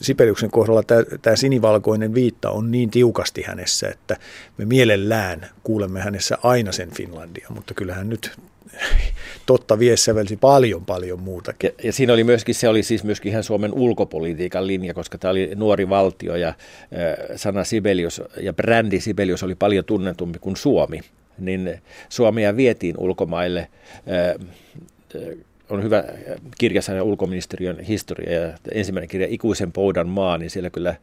Sipeliuksen 0.00 0.50
kohdalla 0.50 0.82
tämä 1.22 1.36
sinivalkoinen 1.36 2.14
viitta 2.14 2.50
on 2.50 2.70
niin 2.70 2.90
tiukasti 2.90 3.42
hänessä, 3.42 3.88
että 3.88 4.16
me 4.58 4.64
mielellään 4.64 5.50
kuulemme 5.62 6.00
hänessä 6.00 6.38
aina 6.42 6.72
sen 6.72 6.90
Finlandia, 6.90 7.46
mutta 7.50 7.74
kyllähän 7.74 8.08
nyt 8.08 8.38
totta 9.46 9.78
vie 9.78 9.96
sävelsi 9.96 10.36
paljon 10.36 10.84
paljon 10.84 11.20
muutakin. 11.20 11.70
Ja, 11.78 11.86
ja 11.86 11.92
siinä 11.92 12.12
oli 12.12 12.24
myöskin, 12.24 12.54
se 12.54 12.68
oli 12.68 12.82
siis 12.82 13.04
myöskin 13.04 13.32
ihan 13.32 13.44
Suomen 13.44 13.72
ulkopolitiikan 13.72 14.66
linja, 14.66 14.94
koska 14.94 15.18
tämä 15.18 15.30
oli 15.30 15.50
nuori 15.54 15.88
valtio 15.88 16.36
ja 16.36 16.48
äh, 16.48 16.56
sana 17.36 17.64
Sibelius 17.64 18.22
ja 18.40 18.52
brändi 18.52 19.00
Sibelius 19.00 19.42
oli 19.42 19.54
paljon 19.54 19.84
tunnetumpi 19.84 20.38
kuin 20.38 20.56
Suomi. 20.56 21.00
Niin 21.38 21.82
Suomea 22.08 22.56
vietiin 22.56 22.94
ulkomaille 22.98 23.60
äh, 23.60 24.48
on 25.70 25.82
hyvä 25.82 26.04
kirjasarja 26.58 27.02
ulkoministeriön 27.04 27.80
historia 27.80 28.32
ja 28.32 28.52
ensimmäinen 28.72 29.08
kirja 29.08 29.26
Ikuisen 29.30 29.72
poudan 29.72 30.08
maa, 30.08 30.38
niin 30.38 30.50
siellä 30.50 30.70
kyllä 30.70 30.94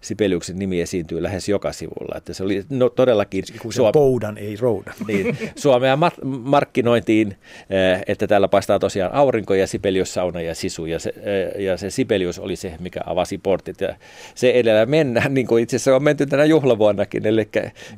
Sibeliuksen 0.00 0.58
nimi 0.58 0.80
esiintyy 0.80 1.22
lähes 1.22 1.48
joka 1.48 1.72
sivulla. 1.72 2.14
Että 2.16 2.34
se 2.34 2.44
oli 2.44 2.64
no, 2.70 2.88
todellakin... 2.88 3.44
Ikuisen 3.54 3.84
poudan, 3.92 4.38
ei 4.38 4.56
roudan. 4.56 4.94
Niin, 5.12 5.38
Suomea 5.56 5.98
markkinointiin, 6.22 7.36
eh, 7.70 8.02
että 8.06 8.26
täällä 8.26 8.48
paistaa 8.48 8.78
tosiaan 8.78 9.14
aurinko 9.14 9.54
ja 9.54 9.66
Sibelius 9.66 10.14
sauna 10.14 10.40
ja 10.40 10.54
sisu. 10.54 10.86
Ja 10.86 10.98
se, 10.98 11.14
eh, 11.22 11.62
ja 11.64 11.76
se 11.76 11.90
Sibelius 11.90 12.38
oli 12.38 12.56
se, 12.56 12.74
mikä 12.80 13.00
avasi 13.06 13.38
portit. 13.38 13.80
Ja 13.80 13.94
se 14.34 14.50
edellä 14.50 14.86
mennään, 14.86 15.34
niin 15.34 15.46
kuin 15.46 15.62
itse 15.62 15.76
asiassa 15.76 15.96
on 15.96 16.02
menty 16.02 16.26
tänä 16.26 16.44
juhlavuonnakin, 16.44 17.26
eli 17.26 17.48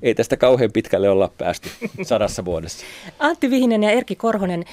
ei 0.03 0.15
tästä 0.15 0.37
kauhean 0.37 0.73
pitkälle 0.73 1.09
olla 1.09 1.31
päästy 1.39 1.69
sadassa 2.03 2.45
vuodessa. 2.45 2.87
Antti 3.19 3.51
Vihinen 3.51 3.83
ja 3.83 3.91
Erkki 3.91 4.17
Korhonen, 4.17 4.65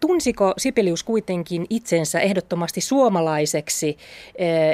tunsiko 0.00 0.54
Sibelius 0.58 0.81
kuitenkin 1.04 1.66
itsensä 1.70 2.20
ehdottomasti 2.20 2.80
suomalaiseksi, 2.80 3.96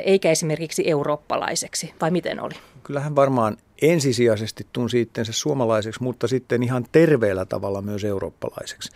eikä 0.04 0.30
esimerkiksi 0.30 0.90
eurooppalaiseksi? 0.90 1.94
vai 2.00 2.10
miten 2.10 2.40
oli? 2.40 2.54
Kyllähän 2.82 3.16
varmaan 3.16 3.56
ensisijaisesti 3.82 4.66
tunsi 4.72 5.00
itsensä 5.00 5.32
suomalaiseksi, 5.32 6.02
mutta 6.02 6.28
sitten 6.28 6.62
ihan 6.62 6.86
terveellä 6.92 7.44
tavalla 7.44 7.82
myös 7.82 8.04
eurooppalaiseksi. 8.04 8.90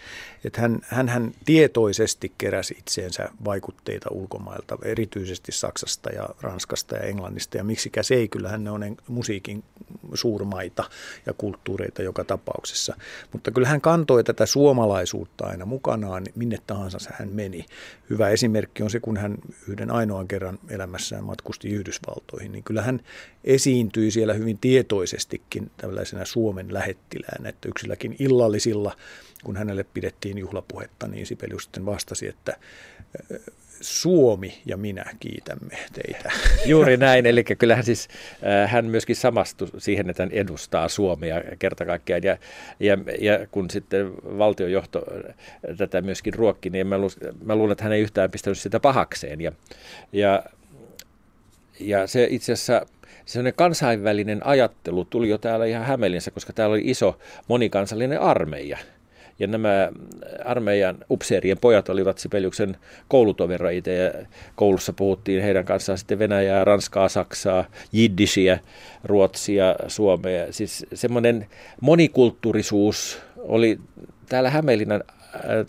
Että 0.45 0.61
hän, 0.61 0.79
hän, 0.85 1.09
hän 1.09 1.33
tietoisesti 1.45 2.33
keräsi 2.39 2.75
itseensä 2.79 3.29
vaikutteita 3.45 4.11
ulkomailta, 4.11 4.79
erityisesti 4.85 5.53
Saksasta 5.53 6.11
ja 6.11 6.29
Ranskasta 6.41 6.97
ja 6.97 7.03
Englannista. 7.03 7.57
Ja 7.57 7.65
miksikä 7.65 8.03
se 8.03 8.15
ei, 8.15 8.29
kyllähän 8.29 8.65
ne 8.65 8.71
on 8.71 8.97
musiikin 9.09 9.65
suurmaita 10.15 10.85
ja 11.27 11.33
kulttuureita 11.33 12.03
joka 12.03 12.25
tapauksessa. 12.25 12.97
Mutta 13.33 13.51
kyllä 13.51 13.69
hän 13.69 13.81
kantoi 13.81 14.25
tätä 14.25 14.47
suomalaisuutta 14.47 15.47
aina 15.47 15.67
mukanaan, 15.67 16.25
minne 16.35 16.59
tahansa 16.67 16.99
hän 17.13 17.29
meni. 17.33 17.67
Hyvä 18.11 18.29
esimerkki 18.29 18.83
on 18.83 18.91
se, 18.91 19.01
kun 19.01 19.17
hän 19.17 19.35
yhden 19.69 19.91
ainoan 19.91 20.29
kerran 20.29 20.59
elämässään 20.69 21.25
matkusti 21.25 21.69
Yhdysvaltoihin, 21.69 22.53
niin 22.53 22.65
kyllä 22.65 22.83
hän 22.83 23.01
esiintyi 23.45 24.11
siellä 24.11 24.35
hyvin 24.35 24.59
tietoisestikin 24.73 25.71
tällaisena 25.77 26.25
Suomen 26.25 26.75
lähettiläänä, 26.75 27.49
että 27.49 27.69
yksilläkin 27.69 28.17
illallisilla, 28.19 28.97
kun 29.45 29.57
hänelle 29.57 29.85
pidettiin 29.85 30.39
juhlapuhetta, 30.39 31.09
niin 31.09 31.27
Sipelius 31.27 31.63
sitten 31.63 31.87
vastasi, 31.87 32.29
että 32.29 32.57
Suomi 33.81 34.63
ja 34.67 34.77
minä 34.77 35.05
kiitämme 35.21 35.79
teitä. 35.93 36.33
Juuri 36.67 36.97
näin, 37.07 37.27
eli 37.27 37.45
kyllähän 37.45 37.85
siis 37.85 38.09
äh, 38.47 38.71
hän 38.71 38.85
myöskin 38.85 39.17
samastui 39.17 39.69
siihen, 39.79 40.11
että 40.11 40.23
hän 40.23 40.33
edustaa 40.33 40.89
Suomea 40.89 41.43
kerta 41.59 41.87
kaikkiaan. 41.87 42.23
Ja, 42.23 42.37
ja, 42.81 42.99
ja 43.21 43.47
kun 43.51 43.71
sitten 43.71 44.13
valtiojohto 44.39 45.03
tätä 45.77 46.01
myöskin 46.01 46.35
ruokki, 46.35 46.71
niin 46.71 46.87
mä, 46.87 46.99
lu, 46.99 47.09
mä 47.45 47.57
luulen, 47.57 47.73
että 47.73 47.85
hän 47.85 47.93
ei 47.93 48.03
yhtään 48.03 48.31
pistänyt 48.31 48.59
sitä 48.59 48.81
pahakseen. 48.81 49.41
Ja, 49.41 49.53
ja, 50.13 50.43
ja 51.81 52.07
se 52.07 52.27
itse 52.31 52.53
asiassa 52.53 52.87
sellainen 53.27 53.55
kansainvälinen 53.57 54.47
ajattelu 54.47 55.05
tuli 55.05 55.29
jo 55.29 55.39
täällä 55.39 55.67
ihan 55.67 55.85
Hämeenlinnassa, 55.85 56.31
koska 56.31 56.53
täällä 56.53 56.75
oli 56.75 56.83
iso 56.85 57.19
monikansallinen 57.49 58.21
armeija. 58.21 58.79
Ja 59.39 59.47
nämä 59.47 59.93
armeijan 60.45 60.99
upseerien 61.11 61.59
pojat 61.59 61.89
olivat 61.89 62.19
Sibeliuksen 62.19 62.77
koulutovereita 63.09 63.91
ja 63.91 64.13
koulussa 64.55 64.93
puhuttiin 64.93 65.43
heidän 65.43 65.65
kanssaan 65.65 65.99
sitten 65.99 66.19
Venäjää, 66.19 66.65
Ranskaa, 66.65 67.09
Saksaa, 67.09 67.65
Jiddishiä, 67.93 68.59
Ruotsia, 69.05 69.75
Suomea. 69.89 70.53
Siis 70.53 70.87
semmoinen 70.95 71.47
monikulttuurisuus 71.81 73.23
oli 73.37 73.81
täällä 74.29 74.51
Hämeenlinnan 74.51 75.05
Äh, 75.09 75.22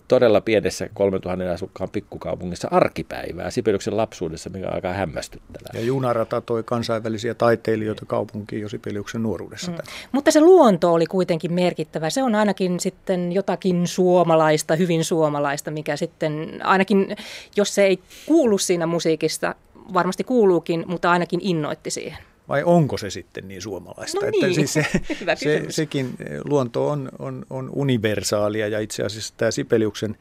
todella 0.08 0.42
pienessä 0.42 0.90
3000 0.94 1.52
asukkaan 1.52 1.90
pikkukaupungissa 1.90 2.68
arkipäivää 2.72 3.52
Sipeliuksen 3.52 3.98
lapsuudessa, 3.98 4.50
mikä 4.50 4.68
on 4.68 4.74
aika 4.74 4.94
hämmästyttävää. 4.94 5.72
Ja 5.74 5.82
junarata 5.82 6.42
toi 6.42 6.64
kansainvälisiä 6.64 7.34
taiteilijoita 7.34 8.06
kaupunkiin 8.06 8.62
jo 8.62 8.70
Sipeliuksen 8.70 9.24
nuoruudessa. 9.24 9.72
Mm. 9.72 9.78
Mutta 10.12 10.32
se 10.32 10.42
luonto 10.42 10.94
oli 10.94 11.06
kuitenkin 11.06 11.54
merkittävä. 11.54 12.10
Se 12.10 12.24
on 12.24 12.36
ainakin 12.36 12.80
sitten 12.80 13.32
jotakin 13.32 13.88
suomalaista, 13.88 14.76
hyvin 14.76 15.04
suomalaista, 15.04 15.72
mikä 15.72 15.96
sitten 15.96 16.62
ainakin, 16.64 17.16
jos 17.58 17.76
se 17.76 17.84
ei 17.84 18.00
kuulu 18.26 18.58
siinä 18.58 18.86
musiikista, 18.86 19.56
varmasti 19.94 20.24
kuuluukin, 20.24 20.84
mutta 20.88 21.12
ainakin 21.12 21.40
innoitti 21.44 21.90
siihen 21.90 22.18
vai 22.54 22.64
onko 22.64 22.98
se 22.98 23.10
sitten 23.10 23.48
niin 23.48 23.62
suomalaista? 23.62 24.20
No 24.26 24.32
niin, 24.32 24.46
että 24.46 24.56
siis 24.56 24.74
se, 24.74 24.86
se, 25.36 25.66
sekin 25.70 26.16
luonto 26.46 26.90
on, 26.90 27.10
on, 27.20 27.46
on 27.50 27.70
universaalia 27.76 28.68
ja 28.68 28.80
itse 28.80 29.04
asiassa 29.04 29.34
tämä 29.38 29.52
Sipeliuksen 29.52 30.18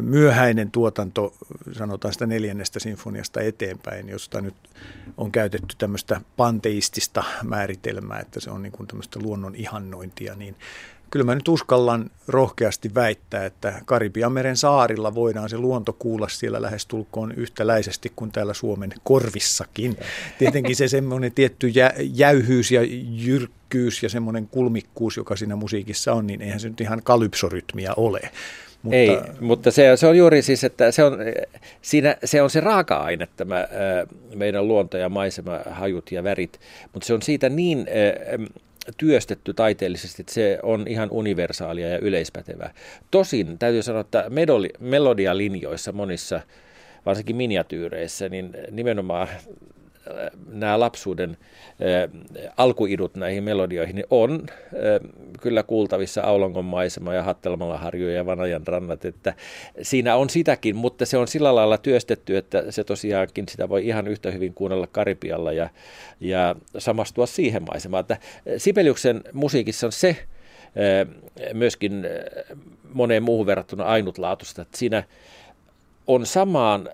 myöhäinen 0.00 0.70
tuotanto, 0.70 1.34
sanotaan 1.72 2.12
sitä 2.12 2.26
neljännestä 2.26 2.80
sinfoniasta 2.80 3.40
eteenpäin, 3.40 4.08
josta 4.08 4.40
nyt 4.40 4.54
on 5.16 5.32
käytetty 5.32 5.74
tämmöistä 5.78 6.20
panteistista 6.36 7.24
määritelmää, 7.42 8.20
että 8.20 8.40
se 8.40 8.50
on 8.50 8.62
niin 8.62 8.72
kuin 8.72 8.86
tämmöistä 8.86 9.20
luonnon 9.22 9.54
ihannointia, 9.54 10.34
niin 10.34 10.56
kyllä 11.14 11.24
mä 11.24 11.34
nyt 11.34 11.48
uskallan 11.48 12.10
rohkeasti 12.28 12.94
väittää, 12.94 13.46
että 13.46 13.72
Karibianmeren 13.84 14.56
saarilla 14.56 15.14
voidaan 15.14 15.50
se 15.50 15.58
luonto 15.58 15.92
kuulla 15.92 16.28
siellä 16.28 16.62
lähestulkoon 16.62 17.32
yhtäläisesti 17.32 18.12
kuin 18.16 18.32
täällä 18.32 18.54
Suomen 18.54 18.92
korvissakin. 19.04 19.96
Tietenkin 20.38 20.76
se 20.76 20.88
semmoinen 20.88 21.32
tietty 21.32 21.68
jä, 21.68 21.92
jäyhyys 21.98 22.70
ja 22.70 22.80
jyrkkyys 23.10 24.02
ja 24.02 24.08
semmoinen 24.08 24.48
kulmikkuus, 24.48 25.16
joka 25.16 25.36
siinä 25.36 25.56
musiikissa 25.56 26.12
on, 26.12 26.26
niin 26.26 26.42
eihän 26.42 26.60
se 26.60 26.68
nyt 26.68 26.80
ihan 26.80 27.02
kalypsorytmiä 27.04 27.92
ole. 27.96 28.20
Mutta, 28.82 28.96
Ei, 28.96 29.18
mutta 29.40 29.70
se, 29.70 29.96
se 29.96 30.06
on 30.06 30.16
juuri 30.16 30.42
siis, 30.42 30.64
että 30.64 30.90
se 30.90 31.04
on, 31.04 31.18
siinä, 31.82 32.16
se 32.24 32.42
on 32.42 32.50
se 32.50 32.60
raaka-aine, 32.60 33.28
tämä 33.36 33.68
meidän 34.34 34.68
luonto 34.68 34.96
ja 34.96 35.08
maisema, 35.08 35.60
hajut 35.70 36.12
ja 36.12 36.24
värit, 36.24 36.60
mutta 36.92 37.06
se 37.06 37.14
on 37.14 37.22
siitä 37.22 37.48
niin 37.48 37.86
työstetty 38.96 39.54
taiteellisesti, 39.54 40.22
että 40.22 40.32
se 40.32 40.58
on 40.62 40.88
ihan 40.88 41.10
universaalia 41.10 41.88
ja 41.88 41.98
yleispätevää. 41.98 42.74
Tosin 43.10 43.58
täytyy 43.58 43.82
sanoa, 43.82 44.00
että 44.00 44.24
melodialinjoissa 44.80 45.92
monissa, 45.92 46.40
varsinkin 47.06 47.36
miniatyyreissä, 47.36 48.28
niin 48.28 48.56
nimenomaan 48.70 49.28
nämä 50.46 50.80
lapsuuden 50.80 51.36
alkuidut 52.56 53.14
näihin 53.14 53.44
melodioihin 53.44 53.96
niin 53.96 54.06
on 54.10 54.46
kyllä 55.40 55.62
kuultavissa 55.62 56.22
Aulongon 56.22 56.64
maisema 56.64 57.14
ja 57.14 57.22
Hattelmalla 57.22 57.78
harju 57.78 58.08
ja 58.08 58.26
Vanajan 58.26 58.66
rannat, 58.66 59.04
että 59.04 59.34
siinä 59.82 60.16
on 60.16 60.30
sitäkin, 60.30 60.76
mutta 60.76 61.06
se 61.06 61.18
on 61.18 61.28
sillä 61.28 61.54
lailla 61.54 61.78
työstetty, 61.78 62.36
että 62.36 62.70
se 62.70 62.84
tosiaankin 62.84 63.48
sitä 63.48 63.68
voi 63.68 63.86
ihan 63.86 64.08
yhtä 64.08 64.30
hyvin 64.30 64.54
kuunnella 64.54 64.86
Karipialla 64.86 65.52
ja, 65.52 65.70
ja 66.20 66.56
samastua 66.78 67.26
siihen 67.26 67.62
maisemaan. 67.62 68.00
Että 68.00 68.18
Sibeliuksen 68.56 69.24
musiikissa 69.32 69.86
on 69.86 69.92
se 69.92 70.16
myöskin 71.52 72.06
moneen 72.92 73.22
muuhun 73.22 73.46
verrattuna 73.46 73.84
ainutlaatuista, 73.84 74.62
että 74.62 74.78
siinä 74.78 75.02
on 76.06 76.26
samaan 76.26 76.88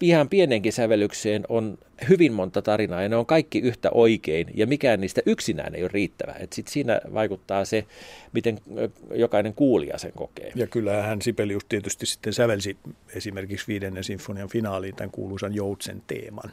ihan 0.00 0.28
pienenkin 0.28 0.72
sävellykseen 0.72 1.44
on 1.48 1.78
hyvin 2.08 2.32
monta 2.32 2.62
tarinaa 2.62 3.02
ja 3.02 3.08
ne 3.08 3.16
on 3.16 3.26
kaikki 3.26 3.58
yhtä 3.58 3.90
oikein 3.90 4.46
ja 4.54 4.66
mikään 4.66 5.00
niistä 5.00 5.22
yksinään 5.26 5.74
ei 5.74 5.82
ole 5.82 5.90
riittävä. 5.92 6.32
Et 6.32 6.52
sit 6.52 6.68
siinä 6.68 7.00
vaikuttaa 7.14 7.64
se, 7.64 7.86
miten 8.32 8.58
jokainen 9.14 9.54
kuulija 9.54 9.98
sen 9.98 10.12
kokee. 10.12 10.52
Ja 10.54 10.66
kyllähän 10.66 11.22
Sibelius 11.22 11.64
tietysti 11.68 12.06
sitten 12.06 12.32
sävelsi 12.32 12.76
esimerkiksi 13.14 13.66
viidennen 13.68 14.04
sinfonian 14.04 14.48
finaaliin 14.48 14.96
tämän 14.96 15.10
kuuluisan 15.10 15.54
Joutsen 15.54 16.02
teeman, 16.06 16.52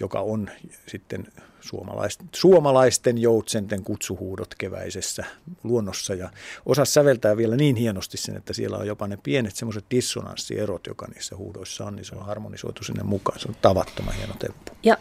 joka 0.00 0.20
on 0.20 0.50
sitten 0.86 1.26
suomalaisten, 1.60 2.28
suomalaisten 2.34 3.18
joutsenten 3.18 3.84
kutsuhuudot 3.84 4.54
keväisessä 4.58 5.24
luonnossa 5.62 6.14
ja 6.14 6.30
osa 6.66 6.84
säveltää 6.84 7.36
vielä 7.36 7.56
niin 7.56 7.76
hienosti 7.76 8.16
sen, 8.16 8.36
että 8.36 8.52
siellä 8.52 8.76
on 8.76 8.86
jopa 8.86 9.06
ne 9.06 9.18
pienet 9.22 9.56
semmoiset 9.56 9.84
dissonanssierot, 9.90 10.86
joka 10.86 11.06
niissä 11.06 11.36
huudoissa 11.36 11.84
on, 11.84 11.96
niin 11.96 12.04
se 12.04 12.14
on 12.14 12.26
harmonisoitu 12.54 12.84
sinne 12.84 13.02
mukaan. 13.02 13.40
Se 13.40 13.48
on 13.48 13.56
tavattoman 13.62 14.14
hieno 14.14 14.34
temppu. 14.38 14.72
Ja 14.82 14.96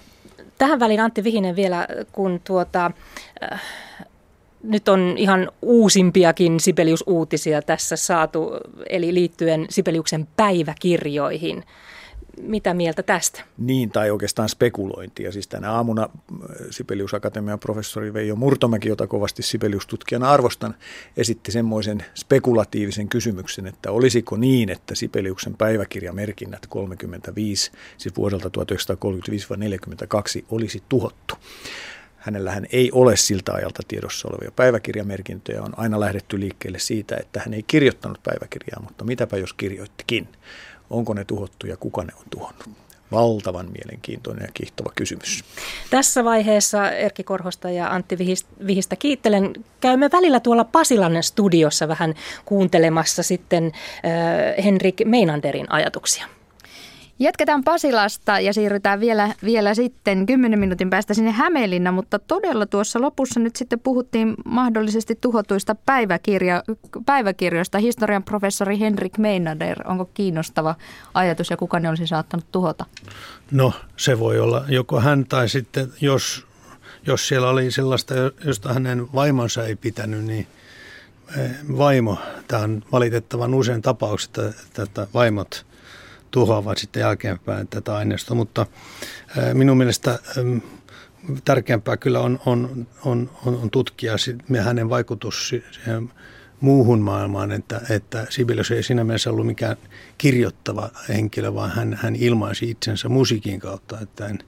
tähän 0.57 0.79
väliin 0.79 0.99
Antti 0.99 1.23
Vihinen 1.23 1.55
vielä, 1.55 1.87
kun 2.11 2.41
tuota, 2.43 2.91
äh, 3.51 3.61
nyt 4.63 4.87
on 4.87 5.15
ihan 5.17 5.51
uusimpiakin 5.61 6.59
Sibelius-uutisia 6.59 7.61
tässä 7.61 7.95
saatu, 7.95 8.51
eli 8.89 9.13
liittyen 9.13 9.65
Sibeliuksen 9.69 10.27
päiväkirjoihin. 10.35 11.63
Mitä 12.41 12.73
mieltä 12.73 13.03
tästä? 13.03 13.43
Niin, 13.57 13.89
tai 13.89 14.11
oikeastaan 14.11 14.49
spekulointia. 14.49 15.31
Siis 15.31 15.47
tänä 15.47 15.71
aamuna 15.71 16.03
äh, 16.03 16.09
Sibelius 16.69 17.13
Akatemian 17.13 17.59
professori 17.59 18.13
Veijo 18.13 18.35
Murtomäki, 18.35 18.89
jota 18.89 19.07
kovasti 19.07 19.43
Sibelius-tutkijana 19.43 20.31
arvostan, 20.31 20.75
esitti 21.17 21.51
semmoisen 21.51 22.05
spekulatiivisen 22.13 23.09
kysymyksen, 23.09 23.67
että 23.67 23.91
olisiko 23.91 24.37
niin, 24.37 24.69
että 24.69 24.95
Sibeliuksen 24.95 25.55
päiväkirjamerkinnät 25.57 26.67
35, 26.67 27.71
siis 27.97 28.15
vuodelta 28.17 28.49
1935-42 28.49 30.45
olisi 30.49 30.83
tuhottu. 30.89 31.35
Hänellähän 32.17 32.67
ei 32.71 32.91
ole 32.91 33.17
siltä 33.17 33.53
ajalta 33.53 33.81
tiedossa 33.87 34.27
olevia 34.27 34.51
päiväkirjamerkintöjä. 34.55 35.61
On 35.61 35.79
aina 35.79 35.99
lähdetty 35.99 36.39
liikkeelle 36.39 36.79
siitä, 36.79 37.17
että 37.17 37.39
hän 37.39 37.53
ei 37.53 37.63
kirjoittanut 37.63 38.23
päiväkirjaa, 38.23 38.81
mutta 38.81 39.05
mitäpä 39.05 39.37
jos 39.37 39.53
kirjoittikin 39.53 40.27
onko 40.93 41.13
ne 41.13 41.25
tuhottu 41.25 41.67
ja 41.67 41.77
kuka 41.77 42.03
ne 42.03 42.11
on 42.17 42.25
tuhonnut? 42.29 42.69
Valtavan 43.11 43.71
mielenkiintoinen 43.71 44.43
ja 44.43 44.51
kiihtova 44.53 44.91
kysymys. 44.95 45.43
Tässä 45.89 46.23
vaiheessa 46.23 46.91
Erkki 46.91 47.23
Korhosta 47.23 47.69
ja 47.69 47.89
Antti 47.89 48.17
Vihistä 48.67 48.95
kiittelen. 48.95 49.53
Käymme 49.81 50.09
välillä 50.11 50.39
tuolla 50.39 50.63
Pasilan 50.63 51.23
studiossa 51.23 51.87
vähän 51.87 52.13
kuuntelemassa 52.45 53.23
sitten 53.23 53.65
äh, 53.65 54.65
Henrik 54.65 55.01
Meinanderin 55.05 55.71
ajatuksia. 55.71 56.25
Jatketaan 57.23 57.63
Pasilasta 57.63 58.39
ja 58.39 58.53
siirrytään 58.53 58.99
vielä, 58.99 59.33
vielä 59.43 59.73
sitten 59.73 60.25
10 60.25 60.59
minuutin 60.59 60.89
päästä 60.89 61.13
sinne 61.13 61.31
Hämeenlinna, 61.31 61.91
mutta 61.91 62.19
todella 62.19 62.65
tuossa 62.65 63.01
lopussa 63.01 63.39
nyt 63.39 63.55
sitten 63.55 63.79
puhuttiin 63.79 64.33
mahdollisesti 64.45 65.17
tuhotuista 65.21 65.75
päiväkirja, 65.75 66.63
päiväkirjoista. 67.05 67.77
Historian 67.77 68.23
professori 68.23 68.79
Henrik 68.79 69.17
Meinader, 69.17 69.87
onko 69.87 70.05
kiinnostava 70.13 70.75
ajatus 71.13 71.49
ja 71.49 71.57
kuka 71.57 71.79
ne 71.79 71.89
olisi 71.89 72.07
saattanut 72.07 72.45
tuhota? 72.51 72.85
No 73.51 73.73
se 73.97 74.19
voi 74.19 74.39
olla 74.39 74.65
joko 74.67 74.99
hän 74.99 75.25
tai 75.25 75.49
sitten 75.49 75.93
jos, 76.01 76.45
jos 77.07 77.27
siellä 77.27 77.49
oli 77.49 77.71
sellaista, 77.71 78.13
josta 78.45 78.73
hänen 78.73 79.13
vaimonsa 79.13 79.65
ei 79.65 79.75
pitänyt, 79.75 80.25
niin 80.25 80.47
eh, 81.37 81.51
vaimo, 81.77 82.17
tämä 82.47 82.63
on 82.63 82.83
valitettavan 82.91 83.53
usein 83.53 83.81
tapaukset, 83.81 84.37
että 84.77 85.07
vaimot– 85.13 85.65
tuhoavat 86.33 86.77
sitten 86.77 87.01
jälkeenpäin 87.01 87.67
tätä 87.67 87.95
aineistoa, 87.95 88.35
mutta 88.35 88.65
minun 89.53 89.77
mielestä 89.77 90.19
tärkeämpää 91.45 91.97
kyllä 91.97 92.19
on, 92.19 92.39
on, 92.45 92.87
on, 93.05 93.29
on 93.45 93.69
tutkia 93.71 94.13
hänen 94.63 94.89
vaikutus 94.89 95.49
siihen 95.49 96.11
muuhun 96.59 97.01
maailmaan, 97.01 97.51
että, 97.51 97.81
että 97.89 98.27
Sibelius 98.29 98.71
ei 98.71 98.83
siinä 98.83 99.03
mielessä 99.03 99.29
ollut 99.29 99.45
mikään 99.45 99.77
kirjoittava 100.17 100.89
henkilö, 101.09 101.53
vaan 101.53 101.71
hän, 101.71 101.99
hän 102.01 102.15
ilmaisi 102.15 102.69
itsensä 102.69 103.09
musiikin 103.09 103.59
kautta, 103.59 103.99
että 103.99 104.25
en, 104.25 104.39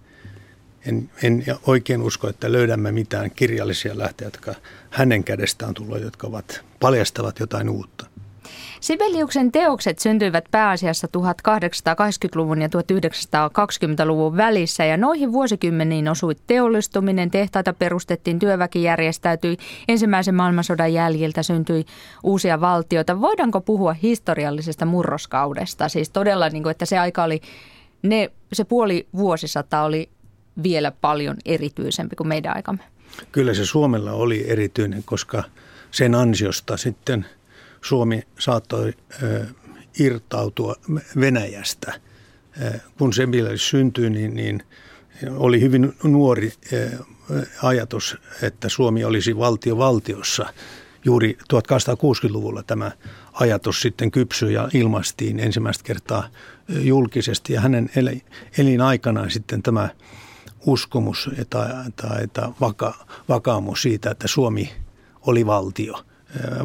en, 0.86 1.10
en 1.24 1.44
oikein 1.68 2.02
usko, 2.02 2.30
että 2.30 2.52
löydämme 2.52 2.92
mitään 2.92 3.32
kirjallisia 3.32 3.98
lähteitä, 3.98 4.38
jotka 4.38 4.56
hänen 4.90 5.24
kädestään 5.24 5.74
tullut, 5.74 6.02
jotka 6.02 6.28
ovat, 6.28 6.62
paljastavat 6.80 7.40
jotain 7.40 7.70
uutta. 7.70 8.15
Sibeliuksen 8.82 9.52
teokset 9.52 10.00
syntyivät 10.00 10.46
pääasiassa 10.52 11.08
1880-luvun 11.08 12.62
ja 12.62 12.68
1920-luvun 12.68 14.38
välissä 14.38 14.86
ja 14.86 14.98
noihin 14.98 15.32
vuosikymmeniin 15.32 16.10
osui 16.10 16.36
teollistuminen, 16.48 17.32
tehtaita 17.32 17.74
perustettiin, 17.74 18.40
työväki 18.40 18.84
järjestäytyi, 18.84 19.58
ensimmäisen 19.88 20.36
maailmansodan 20.36 20.94
jäljiltä 20.94 21.44
syntyi 21.44 21.86
uusia 22.24 22.62
valtioita. 22.62 23.22
Voidaanko 23.22 23.62
puhua 23.62 23.94
historiallisesta 23.94 24.86
murroskaudesta? 24.86 25.90
Siis 25.90 26.10
todella, 26.10 26.50
niin 26.50 26.64
kuin, 26.64 26.72
että 26.72 26.86
se 26.86 27.00
aika 27.00 27.24
oli, 27.24 27.42
ne, 28.02 28.32
se 28.54 28.64
puoli 28.64 29.08
vuosisata 29.16 29.82
oli 29.82 30.10
vielä 30.64 30.92
paljon 30.92 31.38
erityisempi 31.46 32.16
kuin 32.16 32.28
meidän 32.28 32.56
aikamme. 32.56 32.84
Kyllä 33.32 33.54
se 33.54 33.66
Suomella 33.66 34.12
oli 34.12 34.46
erityinen, 34.48 35.04
koska 35.06 35.44
sen 35.92 36.16
ansiosta 36.16 36.78
sitten– 36.78 37.26
Suomi 37.86 38.24
saattoi 38.40 38.94
irtautua 40.00 40.76
Venäjästä. 41.20 42.00
Kun 42.98 43.14
se 43.14 43.32
vielä 43.32 43.50
syntyi, 43.56 44.10
niin, 44.10 44.36
niin 44.36 44.64
oli 45.38 45.62
hyvin 45.62 45.94
nuori 46.04 46.54
ajatus, 47.64 48.18
että 48.42 48.70
Suomi 48.70 49.04
olisi 49.04 49.38
valtio 49.38 49.78
valtiossa. 49.78 50.54
Juuri 51.06 51.38
1860-luvulla 51.54 52.64
tämä 52.64 52.92
ajatus 53.34 53.82
sitten 53.82 54.12
kypsyi 54.12 54.54
ja 54.54 54.70
ilmastiin 54.74 55.40
ensimmäistä 55.40 55.84
kertaa 55.84 56.30
julkisesti. 56.68 57.54
Ja 57.54 57.62
hänen 57.62 57.90
elinaikanaan 58.58 59.32
sitten 59.32 59.64
tämä 59.64 59.90
uskomus 60.66 61.30
tai, 61.50 61.68
tai, 61.96 62.28
tai 62.28 62.50
vaka, 62.62 62.94
vakaamus 63.30 63.82
siitä, 63.82 64.12
että 64.12 64.28
Suomi 64.28 64.72
oli 65.22 65.46
valtio– 65.46 66.00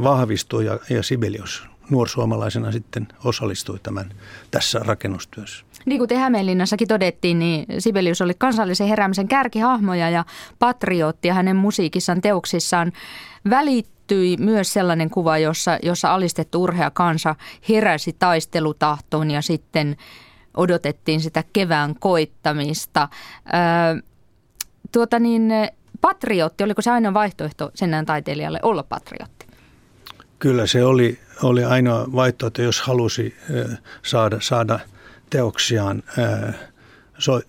vahvistui 0.02 0.66
ja, 0.66 0.78
ja 0.90 1.02
Sibelius 1.02 1.70
nuorsuomalaisena 1.90 2.72
sitten 2.72 3.08
osallistui 3.24 3.78
tämän 3.82 4.10
tässä 4.50 4.78
rakennustyössä. 4.78 5.64
Niin 5.86 5.98
kuin 5.98 6.08
te 6.08 6.16
Hämeenlinnassakin 6.16 6.88
todettiin, 6.88 7.38
niin 7.38 7.66
Sibelius 7.78 8.20
oli 8.20 8.34
kansallisen 8.38 8.86
heräämisen 8.86 9.28
kärkihahmoja 9.28 10.10
ja 10.10 10.24
patriotti 10.58 11.28
ja 11.28 11.34
hänen 11.34 11.56
musiikissaan 11.56 12.20
teoksissaan 12.20 12.92
välittyi 13.50 14.36
myös 14.36 14.72
sellainen 14.72 15.10
kuva, 15.10 15.38
jossa, 15.38 15.78
jossa 15.82 16.14
alistettu 16.14 16.62
urhea 16.62 16.90
kansa 16.90 17.34
heräsi 17.68 18.16
taistelutahtoon 18.18 19.30
ja 19.30 19.42
sitten 19.42 19.96
odotettiin 20.56 21.20
sitä 21.20 21.44
kevään 21.52 21.94
koittamista. 22.00 23.08
Öö, 23.46 24.02
tuota 24.92 25.18
niin, 25.18 25.52
patriotti, 26.00 26.64
oliko 26.64 26.82
se 26.82 26.90
ainoa 26.90 27.14
vaihtoehto 27.14 27.70
sen 27.74 28.06
taiteilijalle 28.06 28.58
olla 28.62 28.82
patriotti? 28.82 29.49
Kyllä 30.40 30.66
se 30.66 30.84
oli, 30.84 31.18
oli 31.42 31.64
ainoa 31.64 32.06
vaihtoehto, 32.12 32.62
jos 32.62 32.80
halusi 32.80 33.36
saada, 34.02 34.40
saada 34.40 34.80
teoksiaan 35.30 36.02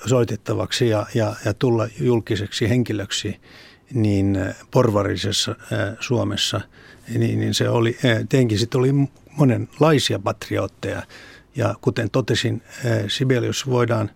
soitettavaksi 0.06 0.90
ja, 0.90 1.06
ja, 1.16 1.36
ja 1.46 1.54
tulla 1.54 1.88
julkiseksi 2.00 2.70
henkilöksi 2.70 3.42
niin 3.94 4.40
porvarisessa 4.72 5.56
Suomessa, 6.00 6.62
niin, 7.18 7.40
niin 7.40 7.54
se 7.54 7.70
oli, 7.70 7.98
tietenkin 8.02 8.60
sitten 8.60 8.80
oli 8.80 8.92
monenlaisia 9.38 10.20
patriotteja. 10.20 11.04
Ja 11.56 11.76
kuten 11.82 12.10
totesin, 12.10 12.62
Sibelius 13.08 13.68
voidaan, 13.68 14.12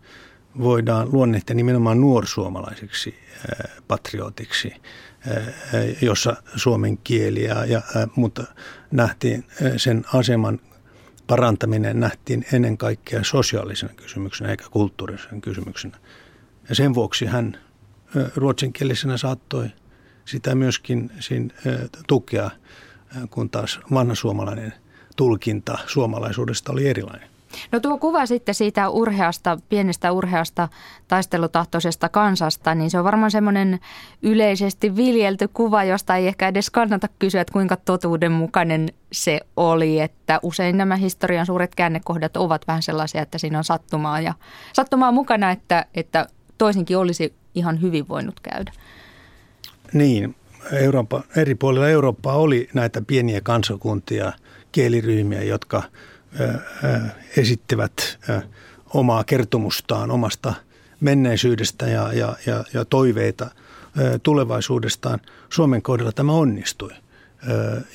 voidaan 0.59 1.07
luonnehtia 1.11 1.55
nimenomaan 1.55 2.01
nuorsuomalaiseksi 2.01 3.15
patriotiksi. 3.87 4.73
Eh, 5.27 5.97
jossa 6.01 6.35
suomen 6.55 6.97
kieli, 6.97 7.43
ja, 7.43 7.81
mutta 8.15 8.43
nähtiin 8.91 9.45
sen 9.77 10.05
aseman 10.13 10.59
parantaminen 11.27 11.99
nähtiin 11.99 12.45
ennen 12.53 12.77
kaikkea 12.77 13.23
sosiaalisena 13.23 13.93
kysymyksenä 13.93 14.49
eikä 14.49 14.65
kulttuurisena 14.71 15.41
kysymyksenä. 15.41 15.97
Ja 16.69 16.75
sen 16.75 16.93
vuoksi 16.93 17.25
hän 17.25 17.57
ruotsinkielisenä 18.35 19.17
saattoi 19.17 19.69
sitä 20.25 20.55
myöskin 20.55 21.11
siinä, 21.19 21.53
tukea, 22.07 22.51
kun 23.29 23.49
taas 23.49 23.79
vanha 23.93 24.15
suomalainen 24.15 24.73
tulkinta 25.15 25.77
suomalaisuudesta 25.87 26.71
oli 26.71 26.87
erilainen. 26.87 27.34
No 27.71 27.79
tuo 27.79 27.97
kuva 27.97 28.25
sitten 28.25 28.55
siitä 28.55 28.89
urheasta, 28.89 29.57
pienestä 29.69 30.11
urheasta 30.11 30.67
taistelutahtoisesta 31.07 32.09
kansasta, 32.09 32.75
niin 32.75 32.89
se 32.89 32.97
on 32.97 33.03
varmaan 33.03 33.31
semmoinen 33.31 33.79
yleisesti 34.21 34.95
viljelty 34.95 35.47
kuva, 35.47 35.83
josta 35.83 36.15
ei 36.15 36.27
ehkä 36.27 36.47
edes 36.47 36.69
kannata 36.69 37.07
kysyä, 37.19 37.41
että 37.41 37.53
kuinka 37.53 37.77
totuudenmukainen 37.77 38.89
se 39.11 39.39
oli. 39.57 39.99
Että 39.99 40.39
usein 40.43 40.77
nämä 40.77 40.95
historian 40.95 41.45
suuret 41.45 41.75
käännekohdat 41.75 42.37
ovat 42.37 42.67
vähän 42.67 42.83
sellaisia, 42.83 43.21
että 43.21 43.37
siinä 43.37 43.57
on 43.57 43.63
sattumaa 43.63 44.21
ja 44.21 44.33
sattumaa 44.73 45.11
mukana, 45.11 45.51
että, 45.51 45.85
että 45.93 46.27
toisinkin 46.57 46.97
olisi 46.97 47.33
ihan 47.55 47.81
hyvin 47.81 48.07
voinut 48.07 48.39
käydä. 48.39 48.71
Niin, 49.93 50.35
Eurooppa, 50.71 51.23
eri 51.35 51.55
puolilla 51.55 51.89
Eurooppaa 51.89 52.35
oli 52.35 52.69
näitä 52.73 53.01
pieniä 53.07 53.41
kansakuntia, 53.41 54.33
kieliryhmiä, 54.71 55.43
jotka 55.43 55.83
esittivät 57.37 58.19
omaa 58.93 59.23
kertomustaan 59.23 60.11
omasta 60.11 60.53
menneisyydestä 60.99 61.87
ja, 61.87 62.13
ja, 62.13 62.35
ja, 62.45 62.63
ja 62.73 62.85
toiveita 62.85 63.51
tulevaisuudestaan. 64.23 65.19
Suomen 65.49 65.81
kohdalla 65.81 66.11
tämä 66.11 66.31
onnistui. 66.31 66.91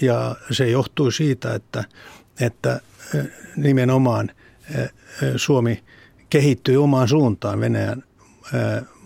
Ja 0.01 0.37
se 0.51 0.69
johtui 0.71 1.13
siitä, 1.13 1.55
että, 1.55 1.85
että 2.41 2.81
nimenomaan 3.57 4.31
Suomi 5.37 5.83
kehittyi 6.31 6.77
omaan 6.77 7.09
suuntaan 7.09 7.61
Venäjän 7.61 8.05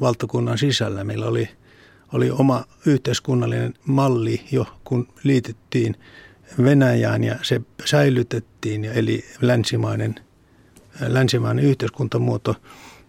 valtakunnan 0.00 0.58
sisällä. 0.58 1.04
Meillä 1.04 1.26
oli, 1.26 1.48
oli 2.12 2.30
oma 2.30 2.64
yhteiskunnallinen 2.86 3.74
malli 3.84 4.40
jo, 4.52 4.66
kun 4.84 5.08
liitettiin 5.22 5.96
Venäjään 6.64 7.24
ja 7.24 7.36
se 7.42 7.60
säilytettiin, 7.84 8.84
eli 8.84 9.24
länsimainen, 9.40 10.14
länsimainen 11.00 11.64
yhteiskuntamuoto. 11.64 12.56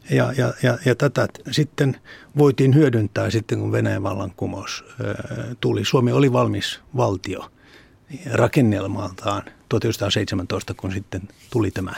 Ja, 0.09 0.33
ja, 0.37 0.53
ja, 0.63 0.77
ja 0.85 0.95
tätä 0.95 1.27
sitten 1.51 1.97
voitiin 2.37 2.75
hyödyntää 2.75 3.29
sitten, 3.29 3.59
kun 3.59 3.71
Venäjän 3.71 4.03
vallankumous 4.03 4.85
tuli. 5.61 5.85
Suomi 5.85 6.11
oli 6.11 6.33
valmis 6.33 6.81
valtio 6.97 7.51
rakennelmaltaan 8.31 9.43
1917, 9.69 10.73
kun 10.73 10.91
sitten 10.91 11.21
tuli 11.51 11.71
tämä 11.71 11.93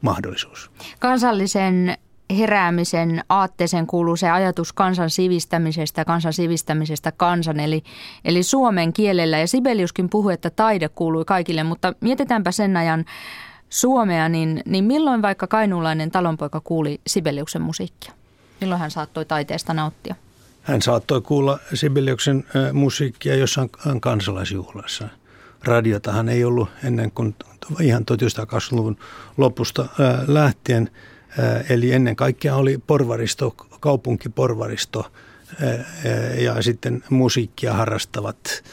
mahdollisuus. 0.00 0.70
Kansallisen 0.98 1.98
heräämisen 2.30 3.24
aatteeseen 3.28 3.86
kuuluu 3.86 4.16
se 4.16 4.30
ajatus 4.30 4.72
kansan 4.72 5.10
sivistämisestä, 5.10 6.04
kansan 6.04 6.32
sivistämisestä 6.32 7.12
kansan, 7.12 7.60
eli, 7.60 7.82
eli 8.24 8.42
suomen 8.42 8.92
kielellä. 8.92 9.38
Ja 9.38 9.46
Sibeliuskin 9.46 10.08
puhui, 10.08 10.34
että 10.34 10.50
taide 10.50 10.88
kuului 10.88 11.24
kaikille, 11.24 11.62
mutta 11.62 11.92
mietitäänpä 12.00 12.52
sen 12.52 12.76
ajan 12.76 13.04
Suomea, 13.70 14.28
niin, 14.28 14.62
niin 14.66 14.84
milloin 14.84 15.22
vaikka 15.22 15.46
kainuulainen 15.46 16.10
talonpoika 16.10 16.60
kuuli 16.60 17.00
Sibeliuksen 17.06 17.62
musiikkia? 17.62 18.12
Milloin 18.60 18.80
hän 18.80 18.90
saattoi 18.90 19.24
taiteesta 19.24 19.74
nauttia? 19.74 20.14
Hän 20.62 20.82
saattoi 20.82 21.20
kuulla 21.20 21.58
Sibeliuksen 21.74 22.44
musiikkia 22.72 23.34
jossain 23.34 23.70
kansalaisjuhlassa. 24.00 25.08
Radiotahan 25.64 26.28
ei 26.28 26.44
ollut 26.44 26.68
ennen 26.84 27.10
kuin 27.10 27.34
ihan 27.80 28.04
1920-luvun 28.12 28.96
lopusta 29.36 29.86
lähtien– 30.26 30.90
Eli 31.68 31.92
ennen 31.92 32.16
kaikkea 32.16 32.56
oli 32.56 32.78
porvaristo, 32.86 33.50
kaupunkiporvaristo 33.80 35.12
ja 36.38 36.62
sitten 36.62 37.04
musiikkia 37.10 37.72
harrastavat 37.72 38.64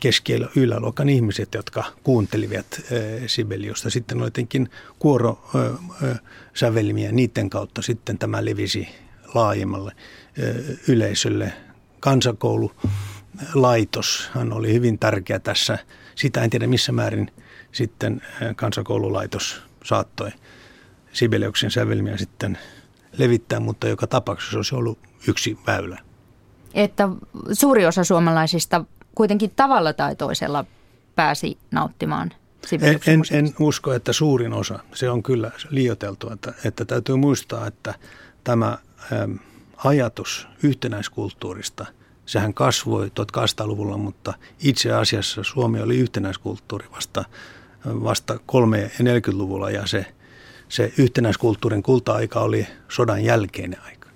keski- 0.00 0.32
yläluokan 0.56 1.08
ihmiset, 1.08 1.54
jotka 1.54 1.84
kuuntelivat 2.02 2.80
Sibeliusta. 3.26 3.90
Sitten 3.90 4.18
oli 4.18 4.26
jotenkin 4.26 4.70
kuorosävelmiä, 4.98 7.12
niiden 7.12 7.50
kautta 7.50 7.82
sitten 7.82 8.18
tämä 8.18 8.44
levisi 8.44 8.88
laajemmalle 9.34 9.92
yleisölle. 10.88 11.52
Kansakoululaitos 12.00 14.30
oli 14.50 14.72
hyvin 14.72 14.98
tärkeä 14.98 15.38
tässä. 15.38 15.78
Sitä 16.14 16.42
en 16.42 16.50
tiedä 16.50 16.66
missä 16.66 16.92
määrin 16.92 17.30
sitten 17.72 18.22
kansakoululaitos 18.56 19.62
saattoi 19.84 20.30
Sibeliuksen 21.12 21.70
sävelmiä 21.70 22.16
sitten 22.16 22.58
levittää, 23.18 23.60
mutta 23.60 23.88
joka 23.88 24.06
tapauksessa 24.06 24.58
olisi 24.58 24.74
ollut 24.74 24.98
yksi 25.28 25.58
väylä. 25.66 25.98
Että 26.74 27.08
suuri 27.52 27.86
osa 27.86 28.04
suomalaisista 28.04 28.84
kuitenkin 29.14 29.52
tavalla 29.56 29.92
tai 29.92 30.16
toisella 30.16 30.64
pääsi 31.16 31.58
nauttimaan 31.70 32.30
en, 32.72 33.00
en, 33.06 33.22
en 33.30 33.54
usko, 33.60 33.92
että 33.92 34.12
suurin 34.12 34.52
osa. 34.52 34.78
Se 34.94 35.10
on 35.10 35.22
kyllä 35.22 35.50
liioteltu, 35.70 36.32
että, 36.32 36.52
että 36.64 36.84
täytyy 36.84 37.16
muistaa, 37.16 37.66
että 37.66 37.94
tämä 38.44 38.78
äm, 39.12 39.38
ajatus 39.76 40.48
yhtenäiskulttuurista, 40.62 41.86
sehän 42.26 42.54
kasvoi 42.54 43.06
1800-luvulla, 43.06 43.96
mutta 43.96 44.34
itse 44.62 44.92
asiassa 44.92 45.42
Suomi 45.42 45.80
oli 45.80 45.98
yhtenäiskulttuuri 45.98 46.86
vasta, 46.92 47.24
vasta 47.86 48.34
3- 48.34 48.36
ja 48.76 48.88
40-luvulla 48.88 49.70
ja 49.70 49.86
se– 49.86 50.06
se 50.70 50.92
yhtenäiskulttuurin 50.98 51.82
kulta-aika 51.82 52.40
oli 52.40 52.66
sodan 52.88 53.24
jälkeinen 53.24 53.80
aika. 53.86 54.08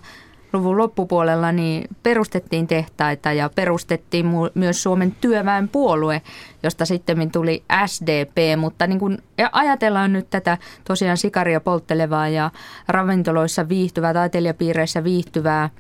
luvun 0.53 0.79
loppupuolella 0.79 1.53
niin 1.53 1.89
perustettiin 2.03 2.67
tehtaita 2.67 3.33
ja 3.33 3.51
perustettiin 3.55 4.27
myös 4.55 4.83
Suomen 4.83 5.17
työväenpuolue, 5.21 6.23
josta 6.63 6.85
sitten 6.85 7.31
tuli 7.31 7.65
SDP, 7.87 8.37
mutta 8.57 8.87
niin 8.87 8.99
kun 8.99 9.19
ajatellaan 9.53 10.13
nyt 10.13 10.31
tätä 10.31 10.59
tosiaan 10.85 11.17
sikaria 11.17 11.61
polttelevaa 11.61 12.29
ja 12.29 12.51
ravintoloissa 12.89 13.69
viihtyvää, 13.69 14.15
taiteilijapiireissä 14.15 15.05
viihtyvää 15.05 15.71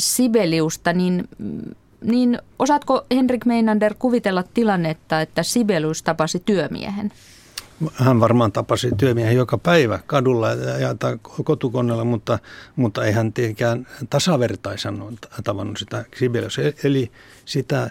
Sibeliusta, 0.00 0.92
niin, 0.92 1.28
niin 2.04 2.38
osaatko 2.58 3.06
Henrik 3.10 3.44
Meinander 3.44 3.94
kuvitella 3.98 4.42
tilannetta, 4.54 5.20
että 5.20 5.42
Sibelius 5.42 6.02
tapasi 6.02 6.42
työmiehen? 6.44 7.12
Hän 7.94 8.20
varmaan 8.20 8.52
tapasi 8.52 8.90
työmiehen 8.96 9.36
joka 9.36 9.58
päivä 9.58 9.98
kadulla 10.06 10.50
ja 10.50 10.94
kotukoneella, 11.44 12.04
mutta, 12.04 12.38
mutta 12.76 13.04
ei 13.04 13.12
hän 13.12 13.32
tietenkään 13.32 13.86
tasavertaisen 14.10 15.02
tavannut 15.44 15.78
sitä 15.78 16.04
Sibelius. 16.16 16.60
Eli 16.84 17.10
sitä 17.44 17.90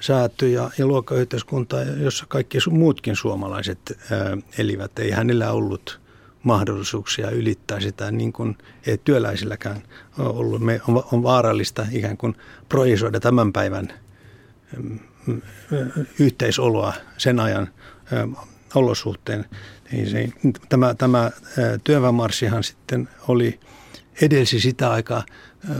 sääty- 0.00 0.50
ja, 0.50 0.70
ja 0.78 0.86
luokkayhteiskuntaa, 0.86 1.82
jossa 1.82 2.26
kaikki 2.28 2.58
muutkin 2.70 3.16
suomalaiset 3.16 3.78
ää, 4.10 4.36
elivät. 4.58 4.98
Ei 4.98 5.10
hänellä 5.10 5.52
ollut 5.52 6.00
mahdollisuuksia 6.42 7.30
ylittää 7.30 7.80
sitä, 7.80 8.10
niin 8.10 8.32
kuin 8.32 8.58
ei 8.86 8.98
työläisilläkään 8.98 9.82
ollut. 10.18 10.60
Me 10.62 10.80
on, 10.88 11.04
on 11.12 11.22
vaarallista 11.22 11.86
ikään 11.92 12.16
kuin 12.16 12.36
projisoida 12.68 13.20
tämän 13.20 13.52
päivän 13.52 13.92
mm, 14.76 14.98
yhteisoloa 16.18 16.92
sen 17.16 17.40
ajan 17.40 17.68
olosuhteen. 18.74 19.44
Niin 19.92 20.32
tämä, 20.68 20.94
tämä 20.94 21.30
työväenmarssihan 21.84 22.64
sitten 22.64 23.08
oli 23.28 23.60
edelsi 24.22 24.60
sitä 24.60 24.90
aikaa, 24.90 25.24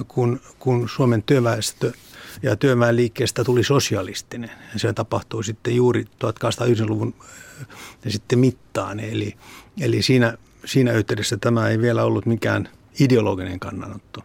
kun, 0.09 0.41
kun 0.59 0.89
Suomen 0.89 1.23
työväestö 1.23 1.93
ja 2.43 2.57
työväenliikkeestä 2.57 3.45
tuli 3.45 3.65
sosialistinen. 3.65 4.51
Se 4.77 4.93
tapahtui 4.93 5.45
sitten 5.45 5.77
juuri 5.77 6.05
1890-luvun 6.05 7.15
ja 8.05 8.11
sitten 8.11 8.39
mittaan. 8.39 9.01
Eli, 9.01 9.37
eli 9.81 10.03
siinä 10.03 10.39
siinä 10.69 10.93
yhteydessä 10.93 11.37
tämä 11.37 11.69
ei 11.69 11.81
vielä 11.81 12.05
ollut 12.05 12.27
mikään 12.27 12.69
ideologinen 13.01 13.61
kannanotto. 13.61 14.21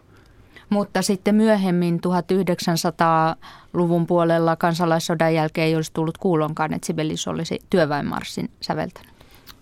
Mutta 0.70 1.02
sitten 1.02 1.34
myöhemmin 1.34 2.00
1900-luvun 2.06 4.06
puolella 4.06 4.56
kansalaissodan 4.56 5.34
jälkeen 5.34 5.66
ei 5.66 5.76
olisi 5.76 5.92
tullut 5.92 6.18
kuulonkaan, 6.18 6.74
että 6.74 6.86
Sibelius 6.86 7.28
olisi 7.28 7.58
työväenmarssin 7.70 8.50
säveltänyt. 8.60 9.14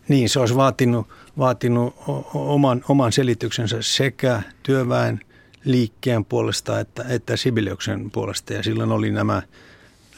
Niin, 0.08 0.28
se 0.28 0.40
olisi 0.40 0.56
vaatinut, 0.56 1.08
vaatinut 1.38 1.94
oman, 2.34 2.84
oman 2.88 3.12
selityksensä 3.12 3.76
sekä 3.80 4.42
työväen 4.62 5.20
liikkeen 5.64 6.24
puolesta 6.24 6.80
että, 6.80 7.04
että 7.08 7.36
Sibeliuksen 7.36 8.10
puolesta. 8.10 8.52
Ja 8.52 8.62
silloin 8.62 8.92
oli 8.92 9.10
nämä 9.10 9.42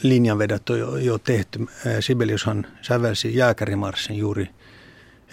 linjanvedot 0.03 0.69
jo, 0.69 0.97
jo 0.97 1.19
tehty. 1.19 1.67
Sibeliushan 2.01 2.67
sävelsi 2.83 3.37
jääkärimarssin 3.37 4.19
juuri– 4.19 4.51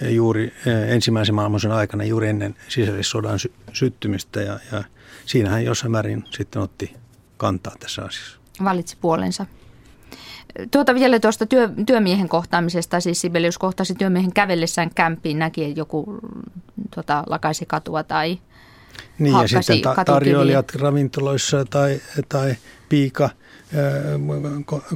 juuri 0.09 0.53
eh, 0.65 0.93
ensimmäisen 0.93 1.35
maailmansodan 1.35 1.77
aikana, 1.77 2.03
juuri 2.03 2.29
ennen 2.29 2.55
sisällissodan 2.67 3.39
sy- 3.39 3.53
syttymistä 3.73 4.41
ja, 4.41 4.59
ja 4.71 4.83
siinähän 5.25 5.65
jossain 5.65 5.91
määrin 5.91 6.23
sitten 6.29 6.61
otti 6.61 6.93
kantaa 7.37 7.73
tässä 7.79 8.01
asiassa. 8.01 8.39
Valitsi 8.63 8.97
puolensa. 9.01 9.45
Tuota 10.71 10.95
vielä 10.95 11.19
tuosta 11.19 11.45
työ, 11.45 11.69
työmiehen 11.85 12.29
kohtaamisesta, 12.29 12.99
siis 12.99 13.21
Sibelius 13.21 13.57
kohtasi 13.57 13.95
työmiehen 13.95 14.33
kävellessään 14.33 14.89
kämpiin, 14.95 15.39
näki, 15.39 15.63
että 15.63 15.79
joku 15.79 16.19
tuota, 16.93 17.23
lakaisi 17.27 17.65
katua 17.65 18.03
tai 18.03 18.39
Niin 19.19 19.35
ja 19.35 19.47
sitten 19.47 19.81
ta- 19.81 20.05
tarjoilijat 20.05 20.75
ravintoloissa 20.75 21.65
tai, 21.65 22.01
tai 22.29 22.55
piika– 22.89 23.29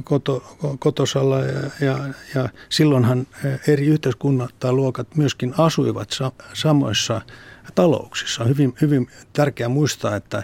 koto, 0.04 0.56
kotosalla 0.78 1.38
ja, 1.38 1.70
ja, 1.80 1.98
ja 2.34 2.48
silloinhan 2.68 3.26
eri 3.68 3.86
yhteiskunnat 3.86 4.54
tai 4.60 4.72
luokat 4.72 5.16
myöskin 5.16 5.54
asuivat 5.58 6.10
sa, 6.10 6.32
samoissa 6.52 7.20
talouksissa. 7.74 8.42
On 8.42 8.48
hyvin, 8.48 8.74
hyvin 8.80 9.08
tärkeää 9.32 9.68
muistaa, 9.68 10.16
että, 10.16 10.42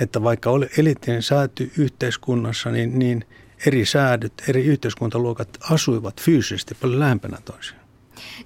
että 0.00 0.22
vaikka 0.22 0.50
elittiin 0.78 1.22
sääty 1.22 1.72
yhteiskunnassa, 1.78 2.70
niin, 2.70 2.98
niin 2.98 3.24
eri 3.66 3.86
säädöt, 3.86 4.32
eri 4.48 4.64
yhteiskuntaluokat 4.64 5.48
asuivat 5.70 6.20
fyysisesti 6.20 6.74
paljon 6.74 7.00
lähempänä 7.00 7.38
toisiaan. 7.44 7.84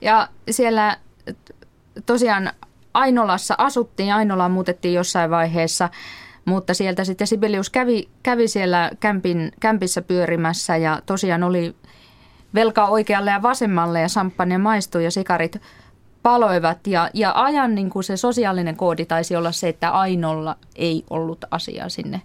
Ja 0.01 0.29
siellä 0.51 0.97
tosiaan 2.07 2.53
Ainolassa 2.95 3.55
asuttiin, 3.59 4.15
Ainolaan 4.15 4.51
muutettiin 4.51 4.95
jossain 4.95 5.31
vaiheessa, 5.31 5.91
mutta 6.45 6.75
sieltä 6.75 7.05
sitten 7.05 7.27
Sibelius 7.27 7.71
kävi, 7.71 8.09
kävi 8.23 8.49
siellä 8.49 8.91
kämpin, 9.01 9.53
kämpissä 9.61 10.03
pyörimässä 10.03 10.77
ja 10.77 11.03
tosiaan 11.07 11.43
oli 11.43 11.75
velkaa 12.55 12.89
oikealle 12.89 13.31
ja 13.31 13.43
vasemmalle 13.43 14.01
ja 14.01 14.09
samppania 14.09 14.59
maistui 14.59 15.05
ja 15.05 15.11
sikarit 15.11 15.57
paloivat. 16.23 16.87
Ja, 16.87 17.11
ja 17.15 17.33
ajan 17.35 17.75
niin 17.75 17.91
kuin 17.91 18.05
se 18.05 18.17
sosiaalinen 18.17 18.77
koodi 18.77 19.05
taisi 19.05 19.37
olla 19.37 19.53
se, 19.53 19.69
että 19.69 19.91
Ainolla 19.91 20.57
ei 20.77 21.05
ollut 21.11 21.45
asiaa 21.51 21.89
sinne 21.89 22.23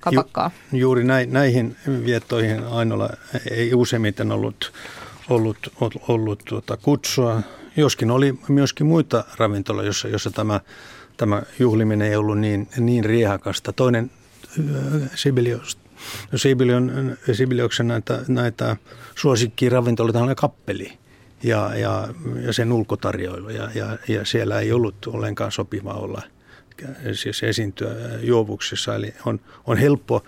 kapakkaan. 0.00 0.50
Ju, 0.72 0.78
juuri 0.78 1.04
näihin 1.26 1.76
viettoihin 2.04 2.64
Ainolla 2.64 3.10
ei 3.50 3.74
useimmiten 3.74 4.32
ollut, 4.32 4.72
ollut, 5.30 5.58
ollut, 5.80 6.02
ollut 6.08 6.42
tuota 6.48 6.76
kutsua. 6.76 7.42
Joskin 7.76 8.10
oli 8.10 8.34
myöskin 8.48 8.86
muita 8.86 9.24
ravintoloja, 9.36 9.86
jossa, 9.86 10.08
jossa 10.08 10.30
tämä, 10.30 10.60
tämä 11.16 11.42
juhliminen 11.58 12.08
ei 12.08 12.16
ollut 12.16 12.38
niin, 12.38 12.68
niin 12.76 13.04
riehakasta. 13.04 13.72
Toinen 13.72 14.10
Sibelius, 15.14 15.78
Sibelion, 16.36 17.16
Sibeliuksen 17.32 17.88
näitä, 17.88 18.18
näitä 18.28 18.76
suosikkiravintoloita 19.14 20.22
oli 20.22 20.34
kappeli 20.34 20.92
ja, 21.42 21.70
ja, 21.76 22.08
ja 22.40 22.52
sen 22.52 22.72
ulkotarjoilu. 22.72 23.48
Ja, 23.48 23.70
ja, 23.74 23.98
ja 24.08 24.24
siellä 24.24 24.60
ei 24.60 24.72
ollut 24.72 25.06
ollenkaan 25.06 25.52
sopiva 25.52 25.92
olla 25.92 26.22
siis 27.12 27.42
esiintyä 27.42 27.94
juovuksissa. 28.20 28.94
Eli 28.94 29.14
on, 29.26 29.40
on 29.66 29.76
helppo 29.76 30.24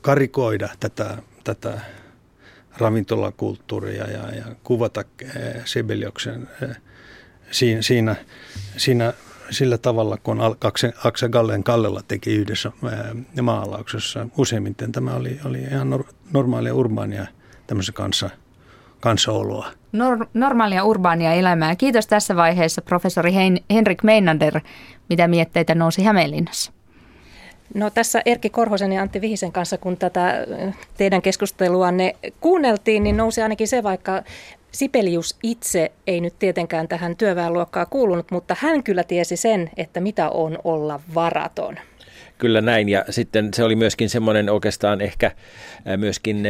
karikoida 0.00 0.68
tätä, 0.80 1.16
tätä 1.44 1.80
ravintolakulttuuria 2.78 4.10
ja, 4.10 4.34
ja 4.34 4.44
kuvata 4.64 5.04
Sibeliuksen 5.64 6.48
siinä, 7.50 7.82
siinä, 7.82 8.16
siinä 8.76 9.12
sillä 9.50 9.78
tavalla, 9.78 10.16
kun 10.22 10.40
Akse 11.04 11.28
Gallen 11.28 11.64
Kallella 11.64 12.00
teki 12.08 12.34
yhdessä 12.34 12.72
maalauksessa. 13.42 14.26
Useimmiten 14.36 14.92
tämä 14.92 15.14
oli, 15.14 15.40
oli 15.44 15.58
ihan 15.58 16.04
normaalia 16.32 16.74
urbaania 16.74 17.26
tämmöisen 17.66 17.94
kanssa, 17.94 18.30
kanssaoloa. 19.00 19.66
Nor- 19.92 20.26
normaalia 20.34 20.84
urbaania 20.84 21.32
elämää. 21.32 21.76
Kiitos 21.76 22.06
tässä 22.06 22.36
vaiheessa 22.36 22.82
professori 22.82 23.30
Hein- 23.32 23.64
Henrik 23.70 24.02
Meinander. 24.02 24.60
Mitä 25.08 25.28
mietteitä 25.28 25.74
nousi 25.74 26.02
Hämeenlinnassa? 26.02 26.72
No 27.74 27.90
tässä 27.90 28.22
Erkki 28.24 28.50
Korhosen 28.50 28.92
ja 28.92 29.02
Antti 29.02 29.20
Vihisen 29.20 29.52
kanssa, 29.52 29.78
kun 29.78 29.96
tätä 29.96 30.46
teidän 30.96 31.22
keskusteluanne 31.22 32.14
kuunneltiin, 32.40 33.02
niin 33.02 33.16
nousi 33.16 33.42
ainakin 33.42 33.68
se, 33.68 33.82
vaikka 33.82 34.22
Sipelius 34.72 35.36
itse 35.42 35.92
ei 36.06 36.20
nyt 36.20 36.38
tietenkään 36.38 36.88
tähän 36.88 37.16
työväenluokkaan 37.16 37.86
kuulunut, 37.90 38.30
mutta 38.30 38.56
hän 38.60 38.82
kyllä 38.82 39.04
tiesi 39.04 39.36
sen, 39.36 39.70
että 39.76 40.00
mitä 40.00 40.30
on 40.30 40.58
olla 40.64 41.00
varaton. 41.14 41.76
Kyllä 42.38 42.60
näin, 42.60 42.88
ja 42.88 43.04
sitten 43.10 43.54
se 43.54 43.64
oli 43.64 43.76
myöskin 43.76 44.10
semmoinen 44.10 44.50
oikeastaan 44.50 45.00
ehkä 45.00 45.30
myöskin 45.96 46.46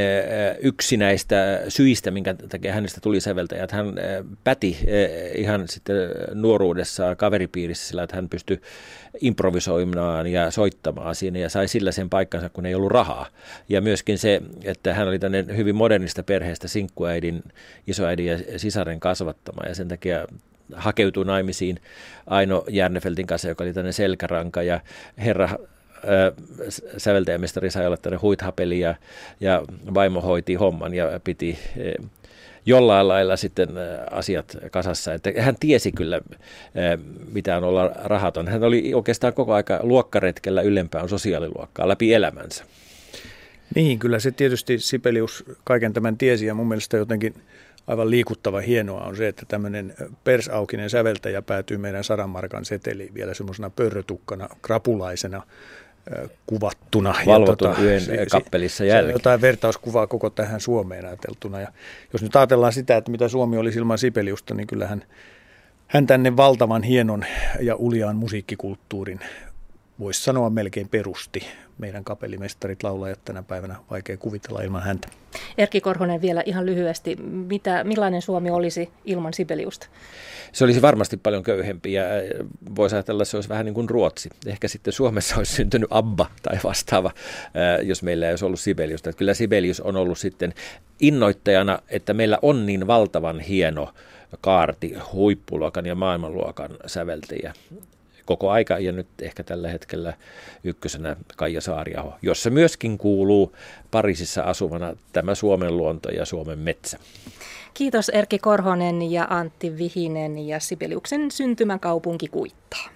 yksi 0.61 0.97
näistä 0.97 1.61
syistä, 1.69 2.11
minkä 2.11 2.35
takia 2.49 2.73
hänestä 2.73 3.01
tuli 3.01 3.21
säveltäjä, 3.21 3.65
että 3.65 3.77
hän 3.77 3.95
päti 4.45 4.79
ihan 5.35 5.69
sitten 5.69 5.97
nuoruudessa 6.35 7.17
kaveripiirissä 7.17 7.89
sillä, 7.89 8.03
että 8.03 8.17
hän 8.17 8.29
pystyi 8.29 8.61
improvisoimaan 9.21 10.27
ja 10.27 10.51
soittamaan 10.51 11.15
siinä 11.15 11.39
ja 11.39 11.49
sai 11.49 11.69
sillä 11.69 11.93
sen 11.93 12.11
paikkansa, 12.11 12.49
kun 12.49 12.67
ei 12.67 12.75
ollut 12.75 12.93
rahaa. 12.93 13.27
Ja 13.69 13.81
myöskin 13.81 14.19
se, 14.19 14.41
että 14.65 14.95
hän 14.95 15.09
oli 15.09 15.19
tänne 15.19 15.45
hyvin 15.57 15.75
modernista 15.75 16.23
perheestä 16.23 16.69
sinkkuäidin, 16.69 17.43
isoäidin 17.87 18.27
ja 18.27 18.39
sisaren 18.57 19.01
kasvattama 19.01 19.69
ja 19.69 19.75
sen 19.75 19.89
takia 19.89 20.27
hakeutui 20.75 21.25
naimisiin 21.25 21.81
Aino 22.27 22.65
Järnefeltin 22.71 23.27
kanssa, 23.27 23.49
joka 23.49 23.65
oli 23.65 23.73
tänne 23.73 23.93
selkäranka. 23.93 24.63
Ja 24.63 24.81
herra 25.19 25.49
säveltäjämestari 26.97 27.71
sai 27.71 27.87
olla 27.87 27.97
tänne 27.97 28.19
huithapeli 28.19 28.81
ja, 28.81 28.95
ja 29.41 29.63
vaimo 29.95 30.21
hoiti 30.21 30.55
homman 30.55 30.95
ja 30.95 31.21
piti 31.25 31.59
jollain 32.67 33.09
lailla 33.09 33.37
sitten 33.37 33.69
asiat 34.11 34.57
kasassa. 34.71 35.15
Että 35.15 35.33
hän 35.39 35.57
tiesi 35.61 35.93
kyllä, 35.93 36.21
mitä 37.33 37.57
on 37.57 37.65
olla 37.65 37.93
rahaton. 38.05 38.49
Hän 38.49 38.65
oli 38.65 38.95
oikeastaan 38.95 39.33
koko 39.33 39.55
aika 39.55 39.81
luokkaretkellä 39.83 40.63
ylempään 40.63 41.09
sosiaaliluokkaa 41.09 41.89
läpi 41.89 42.15
elämänsä. 42.15 42.65
Niin, 43.75 43.99
kyllä 43.99 44.19
se 44.19 44.31
tietysti 44.31 44.79
Sipelius 44.79 45.45
kaiken 45.65 45.93
tämän 45.93 46.19
tiesi 46.19 46.47
ja 46.47 46.55
mun 46.55 46.69
mielestä 46.69 46.97
jotenkin 46.97 47.35
aivan 47.87 48.11
liikuttava 48.11 48.61
hienoa 48.61 49.05
on 49.05 49.17
se, 49.17 49.29
että 49.29 49.47
tämmöinen 49.49 49.95
persaukinen 50.25 50.91
säveltäjä 50.91 51.43
päätyy 51.43 51.79
meidän 51.79 52.05
sadanmarkan 52.05 52.65
seteliin 52.65 53.15
vielä 53.15 53.35
semmoisena 53.35 53.71
pörrötukkana, 53.71 54.49
krapulaisena 54.63 55.43
kuvattuna. 56.47 57.15
Valvotun 57.27 57.69
ja 57.69 57.75
tota, 57.75 57.83
yön 57.83 58.03
kappelissa 58.31 58.85
jälkeen. 58.85 59.13
Jotain 59.13 59.41
vertauskuvaa 59.41 60.07
koko 60.07 60.31
tähän 60.31 60.61
Suomeen 60.61 61.07
ajateltuna. 61.07 61.61
Ja 61.61 61.69
jos 62.13 62.23
nyt 62.23 62.37
ajatellaan 62.37 62.73
sitä, 62.73 62.97
että 62.97 63.11
mitä 63.11 63.29
Suomi 63.29 63.57
oli 63.57 63.71
ilman 63.71 63.99
Sipeliusta, 63.99 64.55
niin 64.55 64.67
kyllähän 64.67 65.05
hän 65.87 66.07
tänne 66.07 66.37
valtavan 66.37 66.83
hienon 66.83 67.25
ja 67.61 67.77
uljaan 67.77 68.17
musiikkikulttuurin 68.17 69.21
voisi 69.99 70.23
sanoa 70.23 70.51
melkein 70.51 70.89
perusti. 70.89 71.47
Meidän 71.79 72.05
kapellimestarit, 72.05 72.83
laulajat 72.83 73.25
tänä 73.25 73.43
päivänä 73.43 73.77
vaikea 73.91 74.17
kuvitella 74.17 74.63
ilman 74.63 74.83
häntä. 74.83 75.09
Erkki 75.59 75.81
Korhonen 75.81 76.21
vielä 76.21 76.43
ihan 76.47 76.67
lyhyesti. 76.67 77.17
Mitä, 77.31 77.85
millainen 77.85 78.23
Suomi 78.23 78.51
olisi 78.51 78.91
ilman 79.05 79.35
Sibeliusta? 79.35 79.87
Se 80.53 80.65
olisi 80.65 80.83
varmasti 80.83 81.17
paljon 81.17 81.43
köyhempi 81.43 81.93
ja 81.93 82.03
äh, 82.03 82.47
voisi 82.77 82.97
ajatella, 82.97 83.23
että 83.23 83.31
se 83.31 83.37
olisi 83.37 83.49
vähän 83.49 83.65
niin 83.65 83.75
kuin 83.75 83.91
Ruotsi. 83.91 84.29
Ehkä 84.47 84.69
sitten 84.69 84.93
Suomessa 84.93 85.37
olisi 85.37 85.53
syntynyt 85.53 85.89
Abba 85.93 86.27
tai 86.43 86.59
vastaava, 86.65 87.11
äh, 87.17 87.87
jos 87.87 88.03
meillä 88.03 88.27
ei 88.27 88.33
olisi 88.33 88.45
ollut 88.45 88.61
Sibeliusta. 88.61 89.13
Kyllä 89.13 89.35
Sibelius 89.35 89.81
on 89.81 89.97
ollut 89.97 90.19
sitten 90.19 90.55
innoittajana, 91.01 91.79
että 91.89 92.15
meillä 92.15 92.39
on 92.43 92.67
niin 92.67 92.87
valtavan 92.87 93.41
hieno 93.41 93.95
kaarti 94.41 94.95
huippuluokan 95.13 95.87
ja 95.87 95.95
maailmanluokan 95.95 96.71
säveltäjiä 96.87 97.55
koko 98.29 98.51
aika 98.51 98.79
ja 98.79 98.93
nyt 98.93 99.07
ehkä 99.23 99.43
tällä 99.43 99.69
hetkellä 99.69 100.15
ykkösenä 100.65 101.17
Kaija 101.37 101.61
Saariaho, 101.61 102.15
jossa 102.23 102.51
myöskin 102.51 102.99
kuuluu 102.99 103.57
Pariisissa 103.91 104.43
asuvana 104.43 104.97
tämä 105.13 105.35
Suomen 105.35 105.77
luonto 105.77 106.09
ja 106.09 106.25
Suomen 106.25 106.59
metsä. 106.59 106.99
Kiitos 107.75 108.09
Erkki 108.09 108.39
Korhonen 108.39 109.11
ja 109.11 109.27
Antti 109.31 109.79
Vihinen 109.79 110.39
ja 110.39 110.61
Sibeliuksen 110.61 111.31
syntymäkaupunki 111.31 112.29
kuittaa. 112.29 112.89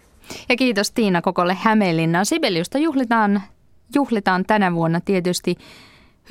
Ja 0.48 0.56
kiitos 0.56 0.90
Tiina 0.90 1.22
Kokolle 1.22 1.56
Hämeenlinnaan. 1.60 2.26
Sibeliusta 2.26 2.78
juhlitaan, 2.78 3.42
juhlitaan 3.94 4.44
tänä 4.44 4.74
vuonna 4.74 5.00
tietysti 5.00 5.56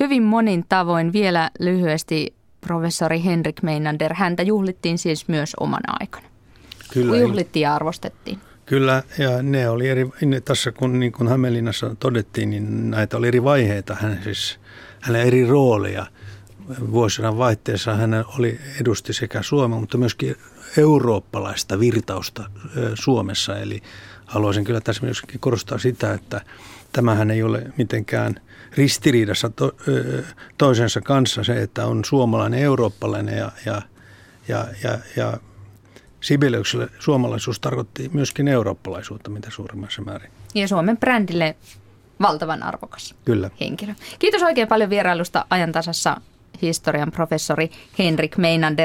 hyvin 0.00 0.22
monin 0.22 0.64
tavoin. 0.68 1.12
Vielä 1.12 1.50
lyhyesti 1.58 2.34
professori 2.60 3.24
Henrik 3.24 3.62
Meinander. 3.62 4.14
Häntä 4.14 4.42
juhlittiin 4.42 4.98
siis 4.98 5.28
myös 5.28 5.54
omana 5.60 5.96
aikana. 6.00 6.26
Kyllä. 6.92 7.16
Juhlittiin 7.16 7.62
ja 7.62 7.74
arvostettiin. 7.74 8.38
Kyllä, 8.66 9.02
ja 9.18 9.42
ne 9.42 9.68
oli 9.68 9.88
eri, 9.88 10.08
ne 10.26 10.40
tässä 10.40 10.72
kun, 10.72 11.00
niin 11.00 11.12
kuin 11.12 11.28
Hämeenlinnassa 11.28 11.96
todettiin, 11.98 12.50
niin 12.50 12.90
näitä 12.90 13.16
oli 13.16 13.28
eri 13.28 13.44
vaiheita, 13.44 13.96
hän 14.00 14.20
siis, 14.24 14.60
hänen 15.00 15.22
eri 15.22 15.46
rooleja. 15.46 16.06
Vuosina 16.90 17.38
vaihteessa 17.38 17.94
hän 17.94 18.24
oli, 18.38 18.58
edusti 18.80 19.12
sekä 19.12 19.42
Suomen, 19.42 19.80
mutta 19.80 19.98
myöskin 19.98 20.36
eurooppalaista 20.76 21.80
virtausta 21.80 22.50
Suomessa. 22.94 23.58
Eli 23.58 23.82
haluaisin 24.26 24.64
kyllä 24.64 24.80
tässä 24.80 25.02
myöskin 25.02 25.40
korostaa 25.40 25.78
sitä, 25.78 26.12
että 26.12 26.40
tämähän 26.92 27.30
ei 27.30 27.42
ole 27.42 27.72
mitenkään 27.78 28.34
ristiriidassa 28.76 29.50
to, 29.50 29.76
toisensa 30.58 31.00
kanssa 31.00 31.44
se, 31.44 31.62
että 31.62 31.86
on 31.86 32.04
suomalainen, 32.04 32.60
eurooppalainen 32.60 33.38
ja, 33.38 33.52
ja, 33.66 33.82
ja, 34.48 34.66
ja, 34.82 34.98
ja 35.16 35.38
Sibeliukselle 36.22 36.88
suomalaisuus 36.98 37.60
tarkoitti 37.60 38.10
myöskin 38.12 38.48
eurooppalaisuutta 38.48 39.30
mitä 39.30 39.50
suurimmassa 39.50 40.02
määrin. 40.02 40.30
Ja 40.54 40.68
Suomen 40.68 40.96
brändille 40.96 41.56
valtavan 42.20 42.62
arvokas 42.62 43.14
Kyllä. 43.24 43.50
henkilö. 43.60 43.94
Kiitos 44.18 44.42
oikein 44.42 44.68
paljon 44.68 44.90
vierailusta 44.90 45.44
ajantasassa 45.50 46.20
historian 46.62 47.12
professori 47.12 47.70
Henrik 47.98 48.36
Meinander. 48.36 48.80